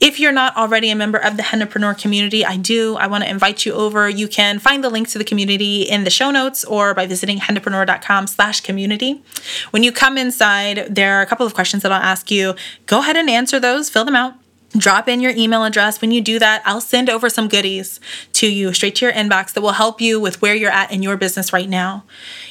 If 0.00 0.20
you're 0.20 0.32
not 0.32 0.56
already 0.56 0.90
a 0.90 0.96
member 0.96 1.18
of 1.18 1.36
the 1.36 1.42
Hennapreneur 1.42 2.00
community, 2.00 2.44
I 2.44 2.56
do. 2.56 2.96
I 2.96 3.08
want 3.08 3.24
to 3.24 3.30
invite 3.30 3.66
you 3.66 3.72
over. 3.72 4.08
You 4.08 4.28
can 4.28 4.60
find 4.60 4.84
the 4.84 4.90
link 4.90 5.08
to 5.08 5.18
the 5.18 5.24
community 5.24 5.82
in 5.82 6.04
the 6.04 6.10
show 6.10 6.30
notes 6.30 6.64
or 6.64 6.94
by 6.94 7.06
visiting 7.06 7.38
hennapreneur.com 7.38 8.28
slash 8.28 8.60
community. 8.60 9.22
When 9.70 9.82
you 9.82 9.90
come 9.90 10.16
inside, 10.16 10.94
there 10.94 11.14
are 11.16 11.22
a 11.22 11.26
couple 11.26 11.46
of 11.46 11.54
questions 11.54 11.82
that 11.82 11.90
I'll 11.90 12.00
ask 12.00 12.30
you. 12.30 12.54
Go 12.86 13.00
ahead 13.00 13.16
and 13.16 13.28
answer 13.28 13.58
those, 13.58 13.90
fill 13.90 14.04
them 14.04 14.16
out 14.16 14.34
drop 14.78 15.08
in 15.08 15.20
your 15.20 15.32
email 15.32 15.64
address. 15.64 16.00
When 16.00 16.10
you 16.10 16.20
do 16.20 16.38
that, 16.38 16.62
I'll 16.64 16.80
send 16.80 17.10
over 17.10 17.28
some 17.28 17.48
goodies 17.48 18.00
to 18.34 18.50
you 18.50 18.72
straight 18.72 18.94
to 18.96 19.06
your 19.06 19.14
inbox 19.14 19.52
that 19.52 19.60
will 19.60 19.72
help 19.72 20.00
you 20.00 20.20
with 20.20 20.40
where 20.40 20.54
you're 20.54 20.70
at 20.70 20.90
in 20.92 21.02
your 21.02 21.16
business 21.16 21.52
right 21.52 21.68
now. 21.68 22.04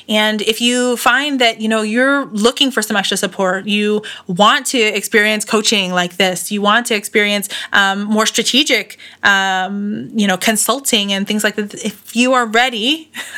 And 0.10 0.42
if 0.42 0.62
you 0.62 0.98
find 0.98 1.40
that, 1.42 1.60
you 1.60 1.68
know, 1.68 1.82
you're 1.82 2.26
looking 2.28 2.72
for 2.72 2.82
some 2.82 2.96
extra 2.96 3.18
support, 3.18 3.66
you 3.66 4.04
want 4.28 4.66
to 4.68 4.80
experience 4.80 5.44
coaching 5.44 5.92
like 5.92 6.18
this, 6.18 6.52
you 6.52 6.62
want 6.62 6.86
to 6.88 6.96
experience 6.96 7.50
um, 7.74 8.04
more 8.04 8.26
strategic, 8.26 8.98
um, 9.24 10.10
you 10.14 10.28
know, 10.28 10.38
consulting 10.38 11.12
and 11.12 11.28
things 11.28 11.44
like 11.44 11.56
that. 11.56 11.74
If 11.74 12.16
you 12.16 12.34
are 12.34 12.46
ready, 12.46 13.12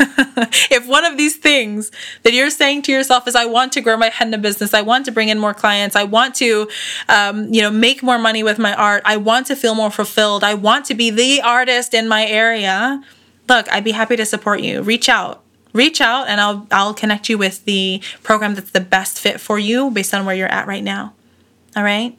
if 0.70 0.88
one 0.88 1.06
of 1.06 1.18
these 1.18 1.38
things 1.38 1.92
that 2.24 2.34
you're 2.34 2.52
saying 2.52 2.84
to 2.84 2.92
yourself 2.92 3.28
is, 3.28 3.36
I 3.36 3.46
want 3.46 3.74
to 3.74 3.82
grow 3.82 3.98
my 3.98 4.10
henna 4.10 4.38
business, 4.38 4.74
I 4.74 4.82
want 4.82 5.06
to 5.06 5.12
bring 5.12 5.30
in 5.30 5.40
more 5.40 5.54
clients, 5.54 5.96
I 5.96 6.04
want 6.04 6.36
to, 6.36 6.70
um, 7.08 7.52
you 7.52 7.62
know, 7.62 7.72
make 7.72 8.04
more 8.04 8.20
money 8.20 8.44
with 8.44 8.60
my 8.60 8.79
art, 8.80 9.04
I 9.06 9.18
want 9.18 9.48
to 9.48 9.56
feel 9.56 9.76
more 9.76 9.92
fulfilled, 9.92 10.44
I 10.44 10.54
want 10.54 10.86
to 10.86 10.96
be 10.96 11.10
the 11.10 11.42
artist 11.42 11.94
in 11.94 12.08
my 12.08 12.26
area. 12.26 13.04
Look, 13.48 13.72
I'd 13.72 13.84
be 13.84 13.92
happy 13.92 14.16
to 14.16 14.26
support 14.26 14.62
you. 14.62 14.82
Reach 14.82 15.10
out 15.10 15.44
reach 15.74 16.02
out 16.02 16.28
and 16.28 16.42
I'll 16.42 16.68
I'll 16.72 16.94
connect 16.94 17.30
you 17.30 17.38
with 17.38 17.66
the 17.66 18.02
program 18.24 18.56
that's 18.56 18.72
the 18.72 18.80
best 18.80 19.20
fit 19.20 19.40
for 19.40 19.60
you 19.60 19.92
based 19.92 20.14
on 20.14 20.26
where 20.26 20.36
you're 20.36 20.48
at 20.48 20.68
right 20.68 20.84
now. 20.84 21.14
All 21.76 21.84
right? 21.84 22.18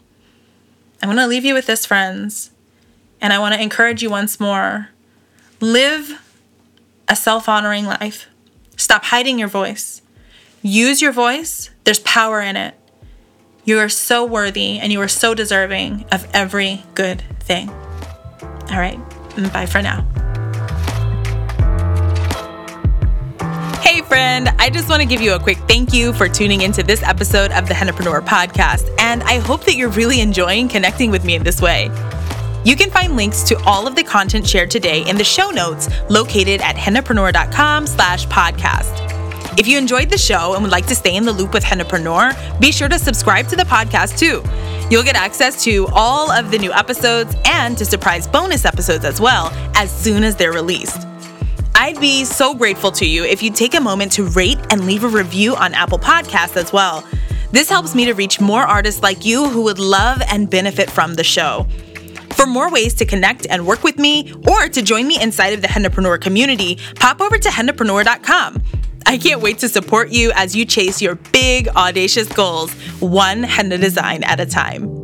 I'm 1.03 1.09
going 1.09 1.17
to 1.19 1.27
leave 1.27 1.45
you 1.45 1.55
with 1.55 1.67
this 1.67 1.87
friends. 1.87 2.51
And 3.21 3.33
I 3.33 3.39
want 3.39 3.55
to 3.55 3.63
encourage 3.63 4.03
you 4.03 4.11
once 4.11 4.39
more. 4.39 4.91
Live 5.61 6.23
a 7.09 7.17
self-honoring 7.17 7.87
life. 7.87 8.29
Stop 8.77 9.05
hiding 9.05 9.39
your 9.39 9.49
voice. 9.49 10.03
Use 10.63 11.03
your 11.03 11.13
voice. 11.13 11.71
There's 11.85 11.99
power 12.01 12.41
in 12.41 12.57
it. 12.57 12.75
You 13.65 13.79
are 13.79 13.89
so 13.89 14.25
worthy 14.25 14.79
and 14.79 14.93
you 14.93 15.01
are 15.01 15.09
so 15.09 15.35
deserving 15.35 16.07
of 16.13 16.27
every 16.33 16.83
good 16.95 17.23
thing. 17.41 17.69
All 18.71 18.79
right. 18.79 18.99
Bye 19.53 19.67
for 19.67 19.83
now. 19.83 20.07
Hey, 23.81 24.03
friend, 24.03 24.49
I 24.59 24.71
just 24.71 24.89
want 24.89 25.03
to 25.03 25.09
give 25.09 25.21
you 25.21 25.35
a 25.35 25.39
quick 25.39 25.59
thank 25.69 25.93
you 25.93 26.13
for 26.13 26.29
tuning 26.29 26.63
into 26.63 26.83
this 26.83 27.03
episode 27.03 27.51
of 27.53 27.67
the 27.67 27.75
Hennapreneur 27.75 28.25
podcast, 28.25 28.89
and 29.01 29.23
I 29.25 29.39
hope 29.39 29.65
that 29.65 29.75
you're 29.75 29.91
really 29.91 30.21
enjoying 30.21 30.69
connecting 30.69 31.11
with 31.11 31.25
me 31.25 31.35
in 31.35 31.43
this 31.43 31.61
way. 31.61 31.91
You 32.65 32.77
can 32.77 32.91
find 32.91 33.17
links 33.17 33.43
to 33.45 33.59
all 33.65 33.87
of 33.87 33.97
the 33.97 34.05
content 34.05 34.47
shared 34.47 34.71
today 34.71 35.09
in 35.09 35.17
the 35.17 35.25
show 35.25 35.51
notes 35.51 35.89
located 36.09 36.61
at 36.61 36.77
hennapreneur.com 36.77 37.87
slash 37.87 38.27
podcast. 38.27 39.10
If 39.59 39.67
you 39.67 39.79
enjoyed 39.79 40.11
the 40.11 40.19
show 40.19 40.55
and 40.55 40.63
would 40.63 40.71
like 40.71 40.87
to 40.87 40.95
stay 40.95 41.17
in 41.17 41.25
the 41.25 41.33
loop 41.33 41.53
with 41.53 41.65
Hennapreneur, 41.65 42.61
be 42.61 42.71
sure 42.71 42.89
to 42.89 42.99
subscribe 42.99 43.49
to 43.49 43.57
the 43.57 43.65
podcast 43.65 44.19
too. 44.19 44.43
You'll 44.91 45.03
get 45.03 45.17
access 45.17 45.63
to 45.65 45.87
all 45.93 46.31
of 46.31 46.51
the 46.51 46.59
new 46.59 46.73
episodes 46.73 47.35
and 47.45 47.77
to 47.79 47.85
surprise 47.85 48.27
bonus 48.27 48.65
episodes 48.65 49.05
as 49.05 49.21
well 49.21 49.51
as 49.75 49.91
soon 49.91 50.25
as 50.25 50.37
they're 50.37 50.53
released. 50.53 51.07
I'd 51.75 52.01
be 52.01 52.25
so 52.25 52.55
grateful 52.55 52.93
to 52.93 53.07
you 53.07 53.25
if 53.25 53.43
you 53.43 53.51
take 53.51 53.75
a 53.75 53.81
moment 53.81 54.13
to 54.13 54.25
rate 54.25 54.59
and 54.71 54.87
leave 54.87 55.03
a 55.05 55.09
review 55.09 55.57
on 55.57 55.75
Apple 55.75 55.99
Podcasts 55.99 56.57
as 56.57 56.73
well. 56.73 57.07
This 57.53 57.69
helps 57.69 57.95
me 57.95 58.05
to 58.05 58.13
reach 58.13 58.41
more 58.41 58.63
artists 58.63 59.03
like 59.03 59.25
you 59.25 59.49
who 59.49 59.63
would 59.63 59.79
love 59.79 60.23
and 60.31 60.49
benefit 60.49 60.91
from 60.91 61.15
the 61.15 61.25
show. 61.25 61.67
For 62.35 62.47
more 62.47 62.71
ways 62.71 62.95
to 62.95 63.05
connect 63.05 63.47
and 63.47 63.67
work 63.67 63.83
with 63.83 63.99
me 63.99 64.33
or 64.49 64.69
to 64.69 64.83
join 64.83 65.07
me 65.07 65.21
inside 65.21 65.53
of 65.53 65.61
the 65.61 65.69
Hennapreneur 65.69 66.21
community, 66.21 66.79
pop 66.97 67.21
over 67.21 67.39
to 67.39 67.49
hennapreneur.com. 67.49 68.63
I 69.07 69.19
can't 69.19 69.41
wait 69.41 69.59
to 69.59 69.69
support 69.69 70.11
you 70.11 70.33
as 70.35 70.55
you 70.55 70.65
chase 70.65 71.03
your 71.03 71.17
big, 71.33 71.69
audacious 71.69 72.29
goals, 72.29 72.73
one 73.01 73.43
henna 73.43 73.79
design 73.79 74.23
at 74.25 74.41
a 74.41 74.47
time. 74.47 75.00